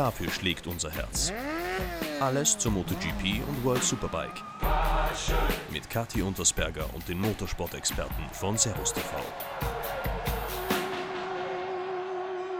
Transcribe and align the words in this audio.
Dafür 0.00 0.30
schlägt 0.30 0.66
unser 0.66 0.90
Herz. 0.90 1.30
Alles 2.20 2.56
zur 2.56 2.72
MotoGP 2.72 3.46
und 3.46 3.62
World 3.62 3.84
Superbike. 3.84 4.42
Mit 5.70 5.90
Kathi 5.90 6.22
Untersberger 6.22 6.88
und 6.94 7.06
den 7.06 7.20
Motorsport-Experten 7.20 8.22
von 8.32 8.56
Servus 8.56 8.94
TV. 8.94 9.10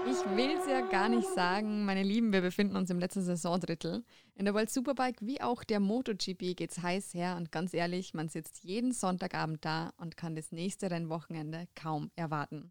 Ich 0.04 0.36
will 0.36 0.50
es 0.50 0.68
ja 0.68 0.82
gar 0.82 1.08
nicht 1.08 1.26
sagen, 1.34 1.86
meine 1.86 2.02
Lieben, 2.02 2.34
wir 2.34 2.42
befinden 2.42 2.76
uns 2.76 2.90
im 2.90 2.98
letzten 2.98 3.22
Saisondrittel. 3.22 4.04
In 4.34 4.44
der 4.44 4.52
World 4.52 4.68
Superbike 4.68 5.22
wie 5.22 5.40
auch 5.40 5.64
der 5.64 5.80
MotoGP 5.80 6.54
geht 6.54 6.72
es 6.72 6.82
heiß 6.82 7.14
her 7.14 7.36
und 7.38 7.50
ganz 7.50 7.72
ehrlich, 7.72 8.12
man 8.12 8.28
sitzt 8.28 8.64
jeden 8.64 8.92
Sonntagabend 8.92 9.64
da 9.64 9.94
und 9.96 10.18
kann 10.18 10.36
das 10.36 10.52
nächste 10.52 10.90
Rennwochenende 10.90 11.68
kaum 11.74 12.10
erwarten. 12.16 12.70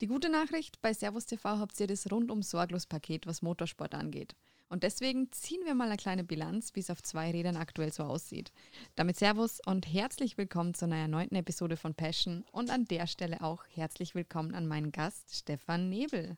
Die 0.00 0.06
gute 0.06 0.30
Nachricht, 0.30 0.80
bei 0.80 0.92
Servus 0.92 1.26
TV 1.26 1.58
habt 1.58 1.80
ihr 1.80 1.88
das 1.88 2.08
rundum 2.12 2.40
sorglos 2.42 2.86
Paket, 2.86 3.26
was 3.26 3.42
Motorsport 3.42 3.96
angeht. 3.96 4.36
Und 4.68 4.84
deswegen 4.84 5.32
ziehen 5.32 5.62
wir 5.64 5.74
mal 5.74 5.88
eine 5.88 5.96
kleine 5.96 6.22
Bilanz, 6.22 6.76
wie 6.76 6.80
es 6.80 6.90
auf 6.90 7.02
zwei 7.02 7.32
Rädern 7.32 7.56
aktuell 7.56 7.90
so 7.90 8.04
aussieht. 8.04 8.52
Damit 8.94 9.16
Servus 9.16 9.60
und 9.66 9.92
herzlich 9.92 10.38
willkommen 10.38 10.74
zu 10.74 10.84
einer 10.84 10.98
erneuten 10.98 11.34
Episode 11.34 11.76
von 11.76 11.94
Passion 11.94 12.44
und 12.52 12.70
an 12.70 12.84
der 12.84 13.08
Stelle 13.08 13.40
auch 13.40 13.64
herzlich 13.74 14.14
willkommen 14.14 14.54
an 14.54 14.68
meinen 14.68 14.92
Gast 14.92 15.34
Stefan 15.34 15.88
Nebel. 15.88 16.36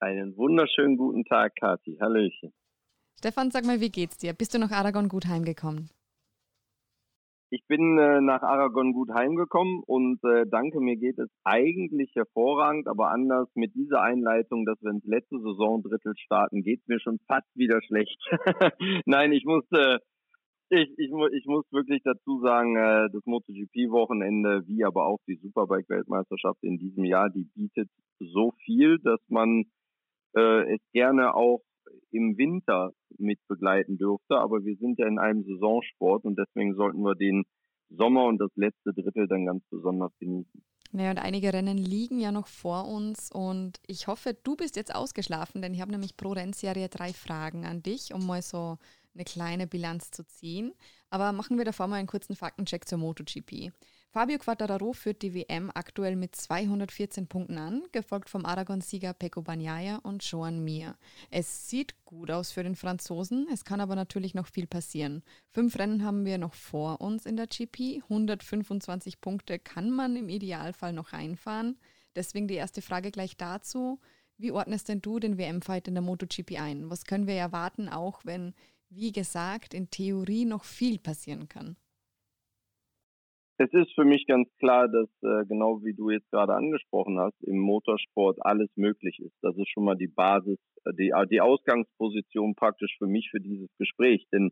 Einen 0.00 0.34
wunderschönen 0.38 0.96
guten 0.96 1.26
Tag, 1.26 1.54
Kathi. 1.56 1.98
Hallöchen. 2.00 2.54
Stefan, 3.18 3.50
sag 3.50 3.66
mal, 3.66 3.82
wie 3.82 3.90
geht's 3.90 4.16
dir? 4.16 4.32
Bist 4.32 4.54
du 4.54 4.58
nach 4.58 4.70
Aragon 4.70 5.10
gut 5.10 5.26
heimgekommen? 5.26 5.90
Ich 7.54 7.64
bin 7.68 7.98
äh, 7.98 8.20
nach 8.20 8.42
Aragon 8.42 8.92
gut 8.92 9.10
heimgekommen 9.14 9.80
und 9.86 10.18
äh, 10.24 10.44
danke, 10.44 10.80
mir 10.80 10.96
geht 10.96 11.20
es 11.20 11.30
eigentlich 11.44 12.12
hervorragend, 12.16 12.88
aber 12.88 13.12
anders 13.12 13.48
mit 13.54 13.76
dieser 13.76 14.02
Einleitung, 14.02 14.66
dass 14.66 14.82
wir 14.82 14.90
ins 14.90 15.04
letzte 15.04 15.38
Saisondrittel 15.38 16.14
starten, 16.16 16.64
geht 16.64 16.80
es 16.80 16.88
mir 16.88 16.98
schon 16.98 17.20
fast 17.28 17.46
wieder 17.54 17.80
schlecht. 17.82 18.18
Nein, 19.06 19.30
ich 19.30 19.44
musste, 19.44 20.00
ich, 20.68 20.98
ich, 20.98 21.12
ich 21.32 21.46
muss 21.46 21.64
wirklich 21.70 22.02
dazu 22.02 22.40
sagen, 22.40 22.74
äh, 22.74 23.08
das 23.12 23.24
MotoGP-Wochenende, 23.24 24.66
wie 24.66 24.84
aber 24.84 25.06
auch 25.06 25.20
die 25.28 25.36
Superbike-Weltmeisterschaft 25.36 26.58
in 26.64 26.78
diesem 26.78 27.04
Jahr, 27.04 27.30
die 27.30 27.44
bietet 27.54 27.88
so 28.18 28.50
viel, 28.64 28.98
dass 28.98 29.20
man 29.28 29.62
äh, 30.36 30.74
es 30.74 30.80
gerne 30.92 31.36
auch 31.36 31.60
im 32.10 32.36
Winter 32.36 32.90
mit 33.18 33.38
begleiten 33.48 33.98
dürfte. 33.98 34.38
Aber 34.38 34.64
wir 34.64 34.76
sind 34.76 34.98
ja 34.98 35.06
in 35.06 35.18
einem 35.18 35.44
Saisonsport 35.44 36.24
und 36.24 36.38
deswegen 36.38 36.74
sollten 36.74 37.02
wir 37.02 37.14
den 37.14 37.44
Sommer 37.90 38.26
und 38.26 38.38
das 38.38 38.50
letzte 38.56 38.92
Drittel 38.92 39.28
dann 39.28 39.46
ganz 39.46 39.62
besonders 39.70 40.12
genießen. 40.18 40.62
Naja, 40.92 41.10
und 41.10 41.18
einige 41.18 41.52
Rennen 41.52 41.76
liegen 41.76 42.20
ja 42.20 42.30
noch 42.30 42.46
vor 42.46 42.86
uns 42.86 43.30
und 43.32 43.80
ich 43.88 44.06
hoffe, 44.06 44.36
du 44.44 44.54
bist 44.54 44.76
jetzt 44.76 44.94
ausgeschlafen, 44.94 45.60
denn 45.60 45.74
ich 45.74 45.80
habe 45.80 45.90
nämlich 45.90 46.16
pro 46.16 46.30
Rennserie 46.30 46.88
drei 46.88 47.12
Fragen 47.12 47.64
an 47.64 47.82
dich, 47.82 48.14
um 48.14 48.24
mal 48.24 48.42
so 48.42 48.78
eine 49.14 49.24
kleine 49.24 49.66
Bilanz 49.66 50.12
zu 50.12 50.24
ziehen. 50.24 50.72
Aber 51.10 51.32
machen 51.32 51.58
wir 51.58 51.64
davor 51.64 51.88
mal 51.88 51.96
einen 51.96 52.06
kurzen 52.06 52.36
Faktencheck 52.36 52.86
zur 52.86 52.98
MotoGP. 52.98 53.72
Fabio 54.14 54.38
Quattararo 54.38 54.92
führt 54.92 55.22
die 55.22 55.34
WM 55.34 55.72
aktuell 55.74 56.14
mit 56.14 56.36
214 56.36 57.26
Punkten 57.26 57.58
an, 57.58 57.82
gefolgt 57.90 58.30
vom 58.30 58.46
Aragon-Sieger 58.46 59.12
Pecco 59.12 59.42
Bagnaia 59.42 59.96
und 60.04 60.22
Joan 60.22 60.62
Mir. 60.62 60.96
Es 61.30 61.68
sieht 61.68 61.96
gut 62.04 62.30
aus 62.30 62.52
für 62.52 62.62
den 62.62 62.76
Franzosen, 62.76 63.48
es 63.52 63.64
kann 63.64 63.80
aber 63.80 63.96
natürlich 63.96 64.32
noch 64.32 64.46
viel 64.46 64.68
passieren. 64.68 65.24
Fünf 65.50 65.76
Rennen 65.80 66.04
haben 66.04 66.24
wir 66.24 66.38
noch 66.38 66.54
vor 66.54 67.00
uns 67.00 67.26
in 67.26 67.36
der 67.36 67.48
GP, 67.48 68.04
125 68.04 69.20
Punkte 69.20 69.58
kann 69.58 69.90
man 69.90 70.14
im 70.14 70.28
Idealfall 70.28 70.92
noch 70.92 71.12
reinfahren. 71.12 71.76
Deswegen 72.14 72.46
die 72.46 72.54
erste 72.54 72.82
Frage 72.82 73.10
gleich 73.10 73.36
dazu. 73.36 73.98
Wie 74.38 74.52
ordnest 74.52 74.88
denn 74.88 75.02
du 75.02 75.18
den 75.18 75.38
WM-Fight 75.38 75.88
in 75.88 75.94
der 75.94 76.04
MotoGP 76.04 76.60
ein? 76.60 76.88
Was 76.88 77.04
können 77.04 77.26
wir 77.26 77.34
erwarten, 77.34 77.88
auch 77.88 78.24
wenn, 78.24 78.54
wie 78.90 79.10
gesagt, 79.10 79.74
in 79.74 79.90
Theorie 79.90 80.44
noch 80.44 80.62
viel 80.62 81.00
passieren 81.00 81.48
kann? 81.48 81.76
Es 83.56 83.72
ist 83.72 83.94
für 83.94 84.04
mich 84.04 84.26
ganz 84.26 84.48
klar, 84.58 84.88
dass 84.88 85.08
äh, 85.22 85.46
genau 85.46 85.80
wie 85.84 85.94
du 85.94 86.10
jetzt 86.10 86.28
gerade 86.32 86.54
angesprochen 86.54 87.20
hast, 87.20 87.40
im 87.44 87.58
Motorsport 87.58 88.44
alles 88.44 88.68
möglich 88.74 89.20
ist. 89.20 89.36
Das 89.42 89.56
ist 89.56 89.68
schon 89.68 89.84
mal 89.84 89.94
die 89.94 90.08
Basis, 90.08 90.58
äh, 90.84 90.92
die, 90.92 91.10
äh, 91.10 91.26
die 91.28 91.40
Ausgangsposition 91.40 92.56
praktisch 92.56 92.96
für 92.98 93.06
mich 93.06 93.30
für 93.30 93.40
dieses 93.40 93.68
Gespräch. 93.78 94.26
Denn 94.32 94.50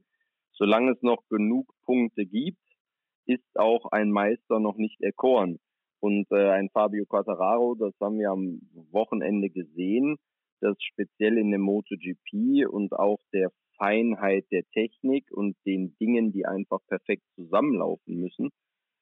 solange 0.52 0.92
es 0.92 1.02
noch 1.02 1.26
genug 1.28 1.74
Punkte 1.84 2.26
gibt, 2.26 2.60
ist 3.26 3.56
auch 3.56 3.86
ein 3.90 4.12
Meister 4.12 4.60
noch 4.60 4.76
nicht 4.76 5.00
erkoren. 5.00 5.58
Und 5.98 6.30
äh, 6.30 6.50
ein 6.50 6.69
Fabio 6.70 7.04
Quattararo, 7.04 7.74
das 7.74 7.94
haben 8.00 8.20
wir 8.20 8.30
am 8.30 8.60
Wochenende 8.92 9.50
gesehen, 9.50 10.16
dass 10.60 10.76
speziell 10.80 11.38
in 11.38 11.50
dem 11.50 11.62
MotoGP 11.62 12.69
und 12.70 12.92
auch 12.92 13.19
der 13.32 13.50
Feinheit 13.78 14.44
der 14.52 14.62
Technik 14.70 15.24
und 15.32 15.56
den 15.66 15.96
Dingen, 15.98 16.30
die 16.30 16.46
einfach 16.46 16.78
perfekt 16.86 17.24
zusammenlaufen 17.34 18.20
müssen, 18.20 18.50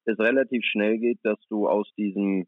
es 0.05 0.19
relativ 0.19 0.65
schnell 0.65 0.99
geht, 0.99 1.19
dass 1.23 1.39
du 1.49 1.69
aus 1.69 1.91
diesem 1.97 2.47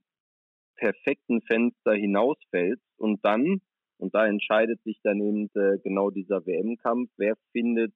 perfekten 0.77 1.43
Fenster 1.43 1.95
hinausfällst 1.95 2.83
und 2.99 3.25
dann, 3.25 3.61
und 3.99 4.15
da 4.15 4.27
entscheidet 4.27 4.83
sich 4.83 4.99
dann 5.03 5.21
eben 5.21 5.49
äh, 5.55 5.79
genau 5.83 6.11
dieser 6.11 6.45
WM-Kampf, 6.45 7.11
wer 7.17 7.37
findet 7.53 7.93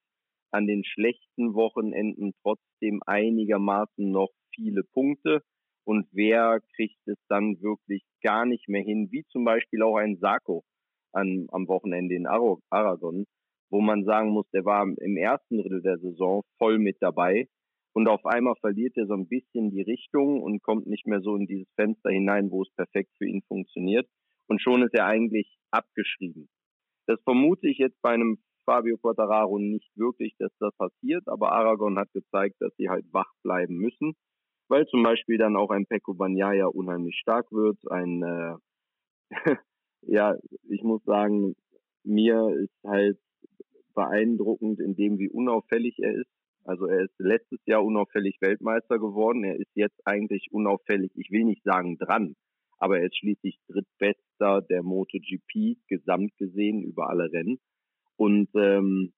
an 0.52 0.66
den 0.66 0.84
schlechten 0.84 1.54
Wochenenden 1.54 2.32
trotzdem 2.42 3.00
einigermaßen 3.06 4.10
noch 4.10 4.30
viele 4.54 4.84
Punkte 4.84 5.42
und 5.84 6.06
wer 6.12 6.60
kriegt 6.74 7.00
es 7.06 7.18
dann 7.28 7.60
wirklich 7.60 8.02
gar 8.22 8.46
nicht 8.46 8.68
mehr 8.68 8.82
hin, 8.82 9.08
wie 9.10 9.24
zum 9.30 9.44
Beispiel 9.44 9.82
auch 9.82 9.96
ein 9.96 10.16
Sako 10.18 10.64
an, 11.12 11.46
am 11.50 11.68
Wochenende 11.68 12.14
in 12.14 12.26
Aragon, 12.26 13.26
wo 13.70 13.80
man 13.80 14.04
sagen 14.04 14.30
muss, 14.30 14.48
der 14.50 14.64
war 14.64 14.86
im 14.86 15.16
ersten 15.16 15.58
Drittel 15.58 15.82
der 15.82 15.98
Saison 15.98 16.42
voll 16.58 16.78
mit 16.78 16.96
dabei 17.00 17.48
und 17.96 18.08
auf 18.08 18.26
einmal 18.26 18.56
verliert 18.56 18.94
er 18.98 19.06
so 19.06 19.14
ein 19.14 19.26
bisschen 19.26 19.70
die 19.70 19.80
Richtung 19.80 20.42
und 20.42 20.62
kommt 20.62 20.86
nicht 20.86 21.06
mehr 21.06 21.22
so 21.22 21.34
in 21.34 21.46
dieses 21.46 21.66
Fenster 21.76 22.10
hinein, 22.10 22.50
wo 22.50 22.60
es 22.60 22.70
perfekt 22.76 23.10
für 23.16 23.26
ihn 23.26 23.40
funktioniert. 23.48 24.06
Und 24.48 24.60
schon 24.60 24.82
ist 24.82 24.92
er 24.92 25.06
eigentlich 25.06 25.56
abgeschrieben. 25.70 26.46
Das 27.06 27.18
vermute 27.22 27.66
ich 27.66 27.78
jetzt 27.78 27.96
bei 28.02 28.10
einem 28.10 28.36
Fabio 28.66 28.98
Quattararo 28.98 29.58
nicht 29.58 29.90
wirklich, 29.96 30.34
dass 30.38 30.52
das 30.58 30.76
passiert, 30.76 31.26
aber 31.26 31.52
Aragon 31.52 31.98
hat 31.98 32.12
gezeigt, 32.12 32.56
dass 32.60 32.70
sie 32.76 32.90
halt 32.90 33.06
wach 33.14 33.32
bleiben 33.42 33.78
müssen, 33.78 34.12
weil 34.68 34.86
zum 34.88 35.02
Beispiel 35.02 35.38
dann 35.38 35.56
auch 35.56 35.70
ein 35.70 35.86
Pecco 35.86 36.12
Bagnaia 36.12 36.66
unheimlich 36.66 37.16
stark 37.18 37.50
wird. 37.50 37.78
Ein, 37.90 38.22
äh, 38.22 38.56
ja, 40.02 40.36
ich 40.68 40.82
muss 40.82 41.02
sagen, 41.04 41.56
mir 42.04 42.50
ist 42.62 42.84
halt 42.84 43.18
beeindruckend 43.94 44.80
in 44.80 44.96
dem, 44.96 45.18
wie 45.18 45.30
unauffällig 45.30 45.98
er 45.98 46.12
ist. 46.12 46.35
Also 46.66 46.86
er 46.86 47.04
ist 47.04 47.14
letztes 47.18 47.60
Jahr 47.64 47.84
unauffällig 47.84 48.38
Weltmeister 48.40 48.98
geworden. 48.98 49.44
Er 49.44 49.56
ist 49.56 49.70
jetzt 49.74 50.00
eigentlich 50.04 50.48
unauffällig, 50.50 51.12
ich 51.14 51.30
will 51.30 51.44
nicht 51.44 51.62
sagen 51.62 51.96
dran, 51.96 52.34
aber 52.78 52.98
er 52.98 53.06
ist 53.06 53.16
schließlich 53.18 53.58
drittbester 53.68 54.62
der 54.62 54.82
MotoGP 54.82 55.78
gesamt 55.88 56.36
gesehen 56.38 56.82
über 56.82 57.08
alle 57.08 57.30
Rennen. 57.32 57.60
Und 58.16 58.48
ähm, 58.54 59.12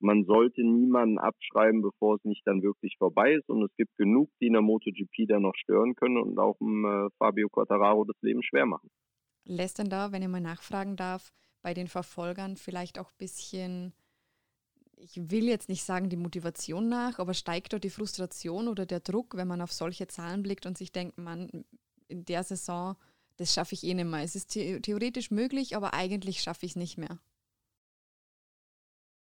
man 0.00 0.24
sollte 0.24 0.62
niemanden 0.62 1.18
abschreiben, 1.18 1.82
bevor 1.82 2.16
es 2.16 2.24
nicht 2.24 2.46
dann 2.46 2.62
wirklich 2.62 2.96
vorbei 2.98 3.34
ist. 3.34 3.48
Und 3.48 3.62
es 3.62 3.74
gibt 3.76 3.96
genug, 3.96 4.30
die 4.40 4.48
in 4.48 4.54
der 4.54 4.62
MotoGP 4.62 5.28
dann 5.28 5.42
noch 5.42 5.54
stören 5.54 5.94
können 5.94 6.18
und 6.18 6.38
auch 6.38 6.56
dem 6.58 6.84
äh, 6.84 7.08
Fabio 7.18 7.48
Quattararo 7.48 8.04
das 8.04 8.16
Leben 8.22 8.42
schwer 8.42 8.66
machen. 8.66 8.90
Lässt 9.44 9.78
denn 9.78 9.88
da, 9.88 10.10
wenn 10.12 10.22
ich 10.22 10.28
mal 10.28 10.40
nachfragen 10.40 10.96
darf, 10.96 11.30
bei 11.62 11.74
den 11.74 11.86
Verfolgern 11.86 12.56
vielleicht 12.56 12.98
auch 12.98 13.10
ein 13.10 13.18
bisschen 13.18 13.92
ich 14.96 15.30
will 15.30 15.44
jetzt 15.44 15.68
nicht 15.68 15.84
sagen 15.84 16.08
die 16.08 16.16
Motivation 16.16 16.88
nach, 16.88 17.18
aber 17.18 17.34
steigt 17.34 17.72
dort 17.72 17.84
die 17.84 17.90
Frustration 17.90 18.68
oder 18.68 18.86
der 18.86 19.00
Druck, 19.00 19.36
wenn 19.36 19.48
man 19.48 19.60
auf 19.60 19.72
solche 19.72 20.06
Zahlen 20.06 20.42
blickt 20.42 20.66
und 20.66 20.78
sich 20.78 20.92
denkt, 20.92 21.18
man, 21.18 21.64
in 22.08 22.24
der 22.24 22.42
Saison, 22.42 22.96
das 23.36 23.52
schaffe 23.52 23.74
ich 23.74 23.84
eh 23.84 23.94
nicht 23.94 24.06
mehr. 24.06 24.22
Es 24.22 24.34
ist 24.34 24.52
the 24.52 24.80
theoretisch 24.80 25.30
möglich, 25.30 25.76
aber 25.76 25.94
eigentlich 25.94 26.40
schaffe 26.40 26.64
ich 26.64 26.72
es 26.72 26.76
nicht 26.76 26.98
mehr. 26.98 27.18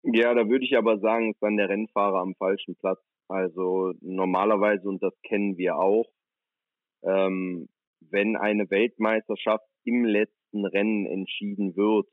Ja, 0.03 0.33
da 0.33 0.47
würde 0.47 0.65
ich 0.65 0.77
aber 0.77 0.99
sagen, 0.99 1.31
ist 1.31 1.41
dann 1.41 1.57
der 1.57 1.69
Rennfahrer 1.69 2.19
am 2.19 2.35
falschen 2.35 2.75
Platz. 2.75 2.99
Also 3.29 3.93
normalerweise, 4.01 4.87
und 4.87 5.01
das 5.01 5.13
kennen 5.23 5.57
wir 5.57 5.77
auch, 5.77 6.05
ähm, 7.03 7.69
wenn 8.01 8.35
eine 8.35 8.69
Weltmeisterschaft 8.69 9.65
im 9.85 10.05
letzten 10.05 10.65
Rennen 10.65 11.05
entschieden 11.05 11.75
wird, 11.75 12.07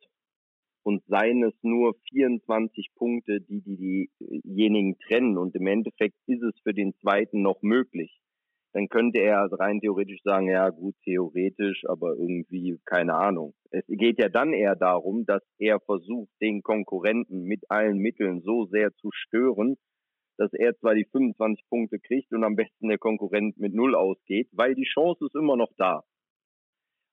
und 0.83 1.03
seien 1.07 1.43
es 1.45 1.55
nur 1.63 1.95
24 2.11 2.91
Punkte, 2.95 3.41
die, 3.41 3.61
die 3.61 4.11
diejenigen 4.45 4.99
trennen 4.99 5.39
und 5.39 5.55
im 5.55 5.67
Endeffekt 5.67 6.17
ist 6.27 6.43
es 6.43 6.59
für 6.63 6.73
den 6.73 6.95
zweiten 7.01 7.43
noch 7.43 7.63
möglich, 7.63 8.21
dann 8.73 8.89
könnte 8.89 9.19
er 9.19 9.51
rein 9.53 9.81
theoretisch 9.81 10.23
sagen, 10.23 10.49
ja 10.49 10.71
gut, 10.71 10.95
theoretisch, 11.05 11.83
aber 11.89 12.13
irgendwie 12.13 12.79
keine 12.85 13.15
Ahnung. 13.15 13.55
Es 13.71 13.85
geht 13.89 14.19
ja 14.21 14.29
dann 14.29 14.53
eher 14.53 14.77
darum, 14.77 15.25
dass 15.27 15.43
er 15.59 15.81
versucht, 15.81 16.31
den 16.41 16.63
Konkurrenten 16.63 17.45
mit 17.45 17.69
allen 17.69 17.99
Mitteln 17.99 18.43
so 18.43 18.67
sehr 18.67 18.95
zu 18.95 19.11
stören, 19.13 19.77
dass 20.39 20.53
er 20.53 20.77
zwar 20.79 20.95
die 20.95 21.05
25 21.05 21.69
Punkte 21.69 21.99
kriegt 21.99 22.33
und 22.33 22.45
am 22.45 22.57
besten 22.57 22.89
der 22.89 22.99
Konkurrent 22.99 23.59
mit 23.59 23.75
Null 23.75 23.95
ausgeht, 23.95 24.49
weil 24.53 24.75
die 24.75 24.89
Chance 24.95 25.27
ist 25.27 25.35
immer 25.35 25.57
noch 25.57 25.73
da. 25.77 26.05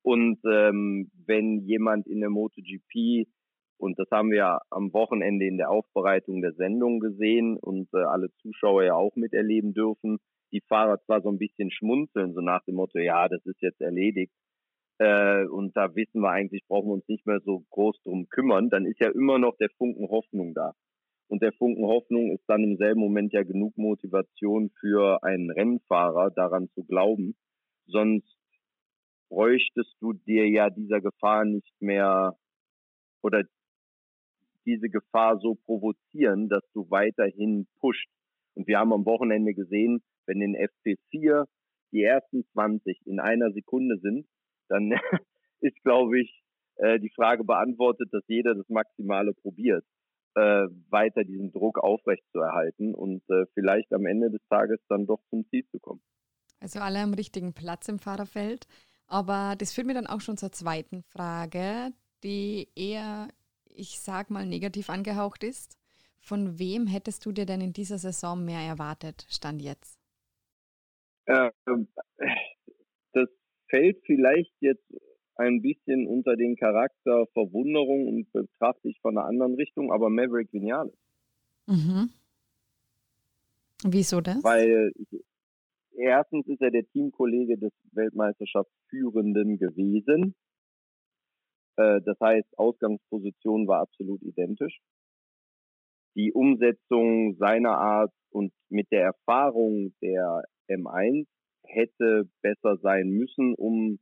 Und 0.04 0.40
ähm, 0.46 1.12
wenn 1.26 1.66
jemand 1.66 2.08
in 2.08 2.22
der 2.22 2.30
MotoGP, 2.30 3.28
und 3.78 4.00
das 4.00 4.10
haben 4.12 4.32
wir 4.32 4.38
ja 4.38 4.62
am 4.70 4.94
Wochenende 4.94 5.46
in 5.46 5.58
der 5.58 5.70
Aufbereitung 5.70 6.42
der 6.42 6.54
Sendung 6.54 7.00
gesehen 7.00 7.58
und 7.58 7.88
äh, 7.94 8.04
alle 8.04 8.30
Zuschauer 8.42 8.84
ja 8.84 8.96
auch 8.96 9.16
miterleben 9.16 9.74
dürfen, 9.74 10.18
die 10.52 10.62
Fahrer 10.62 11.00
zwar 11.06 11.22
so 11.22 11.30
ein 11.30 11.38
bisschen 11.38 11.72
schmunzeln, 11.72 12.34
so 12.34 12.42
nach 12.42 12.64
dem 12.66 12.76
Motto, 12.76 13.00
ja, 13.00 13.28
das 13.28 13.46
ist 13.46 13.62
jetzt 13.62 13.82
erledigt. 13.82 14.34
Äh, 15.00 15.46
und 15.46 15.76
da 15.78 15.96
wissen 15.96 16.22
wir 16.22 16.32
eigentlich, 16.32 16.64
brauchen 16.68 16.90
wir 16.90 16.94
uns 16.94 17.08
nicht 17.08 17.26
mehr 17.28 17.40
so 17.42 17.64
groß 17.70 18.02
drum 18.04 18.28
kümmern, 18.30 18.70
dann 18.70 18.86
ist 18.86 19.00
ja 19.00 19.12
immer 19.12 19.38
noch 19.38 19.56
der 19.58 19.70
Funken 19.78 20.10
Hoffnung 20.10 20.54
da. 20.54 20.74
Und 21.30 21.44
der 21.44 21.52
Funken 21.54 21.86
Hoffnung 21.86 22.32
ist 22.32 22.46
dann 22.48 22.64
im 22.64 22.78
selben 22.78 23.02
Moment 23.02 23.34
ja 23.34 23.44
genug 23.44 23.78
Motivation 23.78 24.72
für 24.80 25.24
einen 25.24 25.52
Rennfahrer, 25.52 26.32
daran 26.32 26.70
zu 26.70 26.84
glauben. 26.86 27.36
Sonst 27.86 28.38
bräuchtest 29.30 29.94
du 30.00 30.14
dir 30.14 30.48
ja 30.48 30.70
dieser 30.70 31.02
Gefahr 31.02 31.44
nicht 31.44 31.74
mehr 31.82 32.38
oder 33.22 33.44
diese 34.68 34.90
Gefahr 34.90 35.40
so 35.40 35.56
provozieren, 35.56 36.50
dass 36.50 36.64
du 36.74 36.90
weiterhin 36.92 37.68
pusht. 37.80 38.08
Und 38.54 38.68
wir 38.68 38.78
haben 38.78 38.94
am 38.94 39.06
Wochenende 39.06 39.54
gesehen, 39.54 40.04
wenn 40.26 40.42
in 40.42 40.56
FP4 40.56 41.46
die 41.92 42.04
ersten 42.04 42.46
20 42.52 43.00
in 43.06 43.20
einer 43.20 43.52
Sekunde 43.52 43.98
sind, 44.00 44.28
dann 44.68 44.92
ist, 45.62 45.82
glaube 45.84 46.20
ich, 46.20 46.44
äh, 46.76 47.00
die 47.00 47.12
Frage 47.16 47.44
beantwortet, 47.44 48.10
dass 48.12 48.24
jeder 48.28 48.54
das 48.54 48.68
Maximale 48.70 49.34
probiert, 49.34 49.86
äh, 50.36 50.68
weiter 50.90 51.24
diesen 51.24 51.52
Druck 51.52 51.80
aufrechtzuerhalten 51.80 52.94
und 52.94 53.24
äh, 53.30 53.46
vielleicht 53.54 53.92
am 53.94 54.06
Ende 54.06 54.30
des 54.30 54.42
Tages 54.50 54.80
dann 54.90 55.08
doch 55.08 55.22
zum 55.30 55.48
Ziel 55.50 55.66
zu 55.72 55.80
kommen. 55.80 56.02
Also 56.60 56.80
alle 56.80 57.00
am 57.00 57.14
richtigen 57.14 57.54
Platz 57.54 57.88
im 57.88 58.00
Fahrerfeld. 58.00 58.68
Aber 59.08 59.56
das 59.58 59.74
führt 59.74 59.88
mir 59.88 59.94
dann 59.94 60.08
auch 60.08 60.22
schon 60.22 60.38
zur 60.38 60.52
zweiten 60.52 61.02
Frage, 61.04 61.94
die 62.24 62.68
eher, 62.76 63.30
ich 63.78 64.00
sag 64.00 64.30
mal, 64.30 64.46
negativ 64.46 64.90
angehaucht 64.90 65.44
ist. 65.44 65.78
Von 66.20 66.60
wem 66.60 66.88
hättest 66.88 67.26
du 67.26 67.32
dir 67.32 67.46
denn 67.46 67.62
in 67.62 67.74
dieser 67.74 67.98
Saison 67.98 68.44
mehr 68.44 68.60
erwartet, 68.60 69.26
Stand 69.30 69.62
jetzt? 69.62 70.00
Ähm, 71.28 71.88
das 73.14 73.30
fällt 73.70 74.02
vielleicht 74.06 74.54
jetzt 74.60 74.84
ein 75.36 75.62
bisschen 75.62 76.08
unter 76.08 76.36
den 76.36 76.56
Charakter 76.56 77.28
Verwunderung 77.34 78.08
und 78.08 78.32
betrachte 78.32 78.90
ich 78.90 79.00
von 79.02 79.18
einer 79.18 79.28
anderen 79.28 79.54
Richtung, 79.56 79.92
aber 79.92 80.10
Maverick 80.10 80.52
Vinales. 80.52 80.94
Mhm. 81.68 82.10
Wieso 83.84 84.22
das? 84.22 84.44
Weil 84.44 84.92
erstens 85.96 86.48
ist 86.48 86.62
er 86.62 86.72
der 86.72 86.88
Teamkollege 86.90 87.58
des 87.58 87.72
Weltmeisterschaftsführenden 87.92 89.60
gewesen. 89.60 90.34
Äh, 91.78 92.02
das 92.02 92.20
heißt, 92.20 92.58
Ausgangsposition 92.58 93.68
war 93.68 93.82
absolut 93.82 94.22
identisch. 94.22 94.80
Die 96.16 96.34
Umsetzung 96.34 97.36
seiner 97.38 97.78
Art 97.78 98.12
und 98.32 98.52
mit 98.70 98.92
der 98.92 99.04
Erfahrung 99.04 99.94
der 100.02 100.44
M1 100.68 101.28
hätte 101.64 102.28
besser 102.42 102.78
sein 102.82 103.10
müssen, 103.10 103.54
um, 103.54 104.00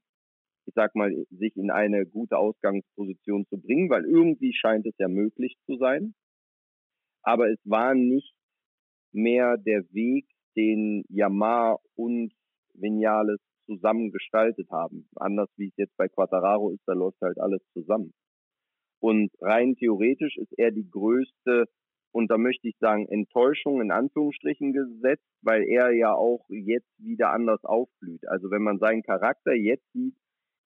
ich 0.65 0.73
sag 0.75 0.95
mal, 0.95 1.11
sich 1.29 1.55
in 1.57 1.71
eine 1.71 2.05
gute 2.05 2.37
Ausgangsposition 2.37 3.45
zu 3.47 3.57
bringen, 3.57 3.89
weil 3.89 4.05
irgendwie 4.05 4.53
scheint 4.53 4.85
es 4.85 4.95
ja 4.97 5.07
möglich 5.07 5.57
zu 5.65 5.77
sein. 5.77 6.15
Aber 7.21 7.49
es 7.49 7.59
war 7.65 7.95
nicht 7.95 8.33
mehr 9.11 9.57
der 9.57 9.83
Weg, 9.91 10.25
den 10.55 11.03
Yamaha 11.09 11.79
und 11.95 12.31
Vinales 12.73 13.41
zusammen 13.65 14.11
gestaltet 14.11 14.69
haben. 14.71 15.07
Anders 15.15 15.49
wie 15.57 15.67
es 15.67 15.77
jetzt 15.77 15.97
bei 15.97 16.07
Quattararo 16.07 16.71
ist, 16.71 16.83
da 16.85 16.93
läuft 16.93 17.21
halt 17.21 17.39
alles 17.39 17.61
zusammen. 17.73 18.13
Und 18.99 19.31
rein 19.41 19.75
theoretisch 19.75 20.37
ist 20.37 20.53
er 20.57 20.71
die 20.71 20.89
größte, 20.89 21.65
und 22.11 22.31
da 22.31 22.37
möchte 22.37 22.67
ich 22.69 22.77
sagen, 22.79 23.07
Enttäuschung 23.07 23.81
in 23.81 23.91
Anführungsstrichen 23.91 24.71
gesetzt, 24.71 25.27
weil 25.41 25.63
er 25.63 25.91
ja 25.91 26.13
auch 26.13 26.45
jetzt 26.49 26.89
wieder 26.97 27.31
anders 27.31 27.63
aufblüht. 27.65 28.25
Also 28.27 28.49
wenn 28.51 28.63
man 28.63 28.79
seinen 28.79 29.03
Charakter 29.03 29.53
jetzt 29.53 29.91
sieht, 29.91 30.15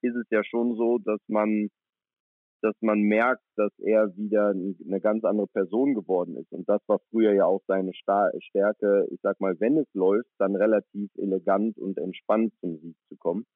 ist 0.02 0.14
es 0.14 0.30
ja 0.30 0.44
schon 0.44 0.76
so, 0.76 0.98
dass 0.98 1.20
man 1.26 1.68
dass 2.62 2.74
man 2.80 3.00
merkt, 3.00 3.42
dass 3.56 3.72
er 3.78 4.14
wieder 4.16 4.50
eine 4.50 5.00
ganz 5.00 5.24
andere 5.24 5.46
Person 5.48 5.94
geworden 5.94 6.36
ist. 6.36 6.52
Und 6.52 6.68
das 6.68 6.80
war 6.86 7.00
früher 7.10 7.32
ja 7.32 7.44
auch 7.44 7.62
seine 7.66 7.92
Stärke, 7.94 9.06
ich 9.10 9.20
sag 9.22 9.40
mal, 9.40 9.58
wenn 9.60 9.76
es 9.78 9.88
läuft, 9.94 10.30
dann 10.38 10.56
relativ 10.56 11.10
elegant 11.16 11.78
und 11.78 11.98
entspannt 11.98 12.52
zum 12.60 12.78
Sieg 12.78 12.96
zu 13.08 13.16
kommen. 13.16 13.46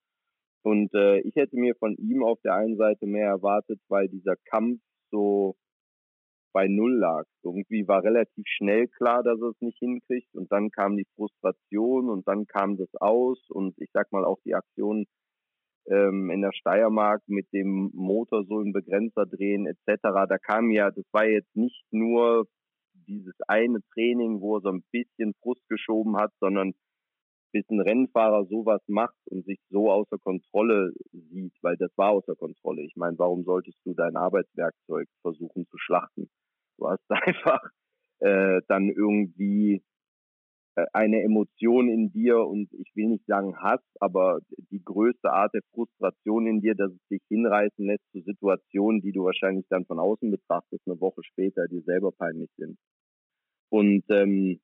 Und 0.63 0.95
äh, 0.95 1.21
ich 1.21 1.37
hätte 1.37 1.57
mir 1.57 1.75
von 1.75 1.95
ihm 1.97 2.25
auf 2.25 2.41
der 2.43 2.55
einen 2.55 2.77
Seite 2.77 3.07
mehr 3.07 3.29
erwartet, 3.29 3.81
weil 3.89 4.09
dieser 4.09 4.37
Kampf 4.47 4.81
so 5.11 5.57
bei 6.55 6.69
Null 6.69 6.97
lag. 6.97 7.25
Irgendwie 7.43 7.87
war 7.87 8.03
relativ 8.03 8.47
schnell 8.47 8.87
klar, 8.89 9.23
dass 9.23 9.41
er 9.41 9.49
es 9.49 9.61
nicht 9.61 9.79
hinkriegt. 9.79 10.35
Und 10.35 10.51
dann 10.53 10.71
kam 10.71 10.97
die 10.97 11.07
Frustration 11.17 12.09
und 12.09 12.27
dann 12.27 12.47
kam 12.47 12.77
das 12.77 12.95
aus. 12.95 13.39
Und 13.51 13.75
ich 13.79 13.91
sag 13.93 14.11
mal 14.13 14.25
auch 14.25 14.39
die 14.45 14.55
Aktion 14.55 15.05
ähm, 15.87 16.31
in 16.31 16.43
der 16.43 16.53
Steiermark 16.53 17.23
mit 17.27 17.53
dem 17.53 17.91
Motor 17.95 18.45
so 18.45 18.61
im 18.61 18.73
Begrenzer 18.73 19.27
drehen 19.27 19.67
etc. 19.67 20.03
Da 20.03 20.39
kam 20.39 20.71
ja, 20.71 20.91
das 20.91 21.05
war 21.13 21.27
jetzt 21.27 21.55
nicht 21.55 21.85
nur 21.91 22.47
dieses 23.07 23.35
eine 23.49 23.81
Training, 23.93 24.41
wo 24.41 24.57
er 24.57 24.63
so 24.63 24.71
ein 24.71 24.85
bisschen 24.91 25.35
Frust 25.43 25.67
geschoben 25.69 26.17
hat, 26.17 26.33
sondern 26.41 26.73
bis 27.53 27.69
ein 27.71 27.81
Rennfahrer 27.81 28.47
sowas 28.47 28.83
macht 28.89 29.17
und 29.27 29.45
sich 29.45 29.61
so 29.71 29.91
außer 29.91 30.19
Kontrolle 30.19 30.93
sieht, 31.13 31.55
weil 31.63 31.77
das 31.77 31.91
war 31.97 32.11
außer 32.11 32.35
Kontrolle. 32.35 32.83
Ich 32.83 32.97
meine, 32.97 33.17
warum 33.19 33.45
solltest 33.45 33.79
du 33.85 33.95
dein 33.95 34.17
Arbeitswerkzeug 34.17 35.09
versuchen 35.23 35.67
zu 35.69 35.79
schlachten? 35.79 36.29
Du 36.79 36.89
hast 36.89 37.05
einfach 37.09 37.63
äh, 38.19 38.61
dann 38.67 38.89
irgendwie 38.89 39.83
eine 40.93 41.23
Emotion 41.23 41.89
in 41.89 42.11
dir 42.11 42.39
und 42.39 42.73
ich 42.73 42.91
will 42.95 43.09
nicht 43.09 43.27
sagen 43.27 43.57
Hass, 43.57 43.81
aber 44.01 44.41
die 44.71 44.83
größte 44.83 45.31
Art 45.33 45.55
der 45.55 45.63
Frustration 45.73 46.47
in 46.47 46.61
dir, 46.61 46.75
dass 46.75 46.91
es 46.91 47.09
dich 47.09 47.23
hinreißen 47.29 47.85
lässt 47.87 48.05
zu 48.13 48.21
Situationen, 48.23 49.01
die 49.01 49.13
du 49.13 49.25
wahrscheinlich 49.25 49.67
dann 49.69 49.87
von 49.87 50.01
außen 50.01 50.31
betrachtest, 50.31 50.87
eine 50.87 51.01
Woche 51.01 51.23
später, 51.23 51.67
die 51.69 51.81
selber 51.81 52.11
peinlich 52.13 52.51
sind. 52.57 52.77
Und 53.71 54.05
ähm, 54.09 54.61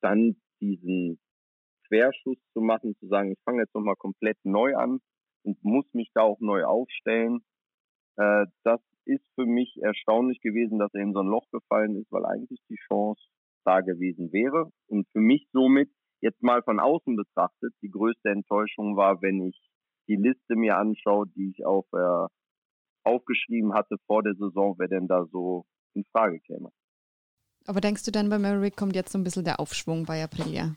dann 0.00 0.36
diesen 0.60 1.18
Querschuss 1.86 2.38
zu 2.52 2.60
machen, 2.60 2.96
zu 2.98 3.06
sagen, 3.06 3.32
ich 3.32 3.38
fange 3.44 3.62
jetzt 3.62 3.74
nochmal 3.74 3.96
komplett 3.96 4.38
neu 4.44 4.74
an 4.74 5.00
und 5.44 5.62
muss 5.62 5.86
mich 5.92 6.10
da 6.12 6.22
auch 6.22 6.40
neu 6.40 6.64
aufstellen, 6.64 7.40
äh, 8.16 8.46
das 8.64 8.80
ist 9.04 9.24
für 9.36 9.46
mich 9.46 9.76
erstaunlich 9.80 10.40
gewesen, 10.40 10.78
dass 10.78 10.92
er 10.94 11.02
in 11.02 11.12
so 11.12 11.20
ein 11.20 11.28
Loch 11.28 11.48
gefallen 11.52 11.96
ist, 11.96 12.10
weil 12.10 12.24
eigentlich 12.24 12.60
die 12.68 12.78
Chance 12.88 13.22
da 13.66 13.80
gewesen 13.80 14.32
wäre. 14.32 14.70
Und 14.86 15.06
für 15.12 15.20
mich 15.20 15.46
somit 15.52 15.90
jetzt 16.20 16.42
mal 16.42 16.62
von 16.62 16.80
außen 16.80 17.16
betrachtet, 17.16 17.74
die 17.82 17.90
größte 17.90 18.30
Enttäuschung 18.30 18.96
war, 18.96 19.20
wenn 19.22 19.42
ich 19.42 19.60
die 20.08 20.16
Liste 20.16 20.54
mir 20.54 20.78
anschaue, 20.78 21.26
die 21.34 21.50
ich 21.50 21.66
auf, 21.66 21.86
äh, 21.92 22.26
aufgeschrieben 23.04 23.74
hatte 23.74 23.96
vor 24.06 24.22
der 24.22 24.34
Saison, 24.34 24.74
wer 24.78 24.88
denn 24.88 25.08
da 25.08 25.26
so 25.30 25.66
in 25.94 26.04
Frage 26.12 26.40
käme. 26.40 26.70
Aber 27.66 27.80
denkst 27.80 28.04
du 28.04 28.12
denn, 28.12 28.28
bei 28.28 28.38
Maverick 28.38 28.76
kommt 28.76 28.94
jetzt 28.94 29.10
so 29.10 29.18
ein 29.18 29.24
bisschen 29.24 29.44
der 29.44 29.58
Aufschwung 29.58 30.04
bei 30.04 30.22
Aprilia? 30.22 30.76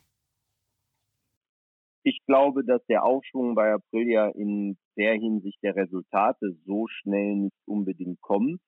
Ich 2.04 2.20
glaube, 2.26 2.64
dass 2.64 2.84
der 2.88 3.04
Aufschwung 3.04 3.56
bei 3.56 3.74
Aprilia 3.74 4.30
in 4.30 4.78
der 4.98 5.14
Hinsicht 5.14 5.62
der 5.62 5.76
Resultate 5.76 6.58
so 6.66 6.88
schnell 6.88 7.36
nicht 7.36 7.58
unbedingt 7.66 8.20
kommt. 8.22 8.60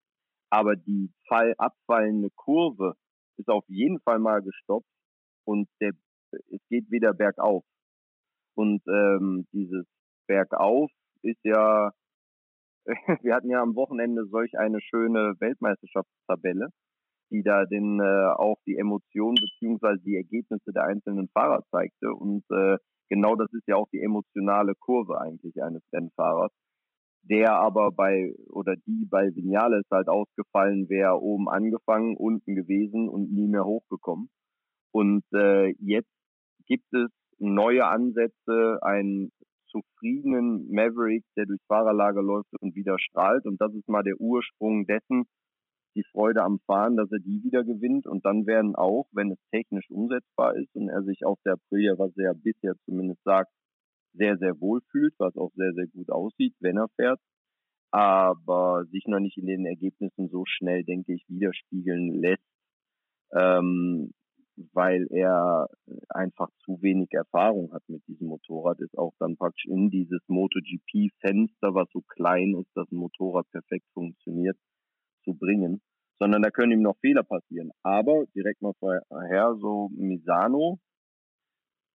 Aber 0.51 0.75
die 0.75 1.12
fall 1.28 1.56
abfallende 1.58 2.30
Kurve 2.36 2.96
ist 3.41 3.50
auf 3.50 3.65
jeden 3.67 4.00
Fall 4.01 4.19
mal 4.19 4.41
gestoppt 4.41 4.88
und 5.45 5.67
der, 5.81 5.91
es 6.31 6.62
geht 6.69 6.89
wieder 6.91 7.13
bergauf. 7.13 7.63
Und 8.55 8.81
ähm, 8.88 9.48
dieses 9.51 9.86
Bergauf 10.27 10.91
ist 11.24 11.39
ja, 11.43 11.91
wir 13.21 13.36
hatten 13.36 13.50
ja 13.50 13.62
am 13.62 13.75
Wochenende 13.75 14.25
solch 14.27 14.57
eine 14.57 14.81
schöne 14.81 15.36
Weltmeisterschaftstabelle, 15.39 16.69
die 17.31 17.43
da 17.43 17.65
den 17.65 18.00
äh, 18.00 18.33
auch 18.36 18.57
die 18.65 18.77
Emotionen 18.77 19.36
beziehungsweise 19.36 20.01
die 20.03 20.15
Ergebnisse 20.15 20.71
der 20.74 20.83
einzelnen 20.83 21.29
Fahrer 21.29 21.63
zeigte. 21.71 22.13
Und 22.13 22.43
äh, 22.51 22.77
genau 23.10 23.36
das 23.36 23.51
ist 23.53 23.67
ja 23.67 23.75
auch 23.75 23.89
die 23.91 24.01
emotionale 24.01 24.74
Kurve 24.75 25.19
eigentlich 25.19 25.62
eines 25.63 25.83
Rennfahrers 25.93 26.51
der 27.24 27.54
aber 27.54 27.92
bei 27.92 28.34
oder 28.50 28.75
die 28.75 29.06
bei 29.10 29.34
Vinales 29.36 29.86
halt 29.92 30.08
ausgefallen 30.08 30.90
wäre, 30.90 31.22
oben 31.22 31.50
angefangen, 31.50 32.16
unten 32.18 32.56
gewesen 32.56 33.10
und 33.10 33.32
nie 33.32 33.48
mehr 33.48 33.66
hochgekommen. 33.66 34.30
Und 34.92 35.24
äh, 35.34 35.74
jetzt 35.80 36.12
gibt 36.66 36.92
es 36.94 37.10
neue 37.38 37.86
Ansätze, 37.88 38.80
einen 38.82 39.32
zufriedenen 39.72 40.70
Maverick, 40.70 41.24
der 41.38 41.46
durchs 41.46 41.66
Fahrerlager 41.68 42.22
läuft 42.22 42.50
und 42.60 42.75
wieder 42.75 42.98
strahlt. 43.00 43.46
Und 43.46 43.62
das 43.62 43.74
ist 43.74 43.88
mal 43.88 44.04
der 44.04 44.20
Ursprung 44.20 44.86
dessen, 44.86 45.25
die 45.96 46.04
Freude 46.12 46.44
am 46.44 46.60
Fahren, 46.66 46.98
dass 46.98 47.12
er 47.12 47.20
die 47.20 47.42
wieder 47.44 47.63
gewinnt. 47.63 48.06
Und 48.06 48.25
dann 48.25 48.46
werden 48.46 48.75
auch, 48.75 49.08
wenn 49.12 49.32
es 49.32 49.40
technisch 49.51 49.90
umsetzbar 49.90 50.56
ist 50.56 50.74
und 50.75 50.90
er 50.90 51.04
sich 51.04 51.25
auf 51.25 51.40
der 51.46 51.54
Aprilia, 51.54 51.98
was 51.98 52.16
er 52.18 52.25
ja 52.25 52.34
bisher 52.34 52.75
zumindest 52.86 53.24
sagt, 53.24 53.51
sehr, 54.13 54.38
sehr 54.38 54.60
wohl 54.60 54.82
fühlt, 54.91 55.13
was 55.18 55.36
auch 55.38 55.51
sehr, 55.56 55.74
sehr 55.74 55.88
gut 55.88 56.10
aussieht, 56.10 56.56
wenn 56.60 56.77
er 56.77 56.89
fährt, 56.96 57.20
aber 57.91 58.86
sich 58.91 59.06
noch 59.08 59.20
nicht 59.20 59.38
in 59.38 59.48
den 59.48 59.65
Ergebnissen 59.65 60.30
so 60.30 60.46
schnell, 60.46 60.84
denke 60.84 61.13
ich, 61.13 61.25
widerspiegeln 61.27 62.22
lässt, 62.22 62.44
ähm, 63.34 64.13
weil 64.74 65.08
er 65.12 65.68
einfach 66.10 66.50
zu 66.63 66.82
wenig 66.82 67.12
Erfahrung 67.12 67.74
hat 67.74 67.84
mit 67.88 68.06
diesem 68.08 68.27
Motorrad, 68.27 68.80
ist 68.80 68.98
auch 68.98 69.13
dann 69.20 69.38
praktisch 69.38 69.65
in 69.65 69.89
dieses 69.89 70.22
MotoGP-Fenster, 70.27 71.74
was 71.74 71.89
so 71.91 72.01
klein 72.01 72.56
ist, 72.56 72.70
dass 72.75 72.91
ein 72.91 72.98
Motorrad 72.98 73.50
perfekt 73.51 73.86
funktioniert, 73.94 74.58
zu 75.24 75.34
bringen. 75.34 75.82
Sondern 76.20 76.44
da 76.44 76.51
können 76.51 76.74
ihm 76.74 76.82
noch 76.84 76.98
Fehler 77.00 77.24
passieren. 77.24 77.72
Aber 77.82 78.25
direkt 78.36 78.62
mal 78.62 78.74
vorher, 78.80 79.56
so 79.60 79.89
Misano, 79.96 80.80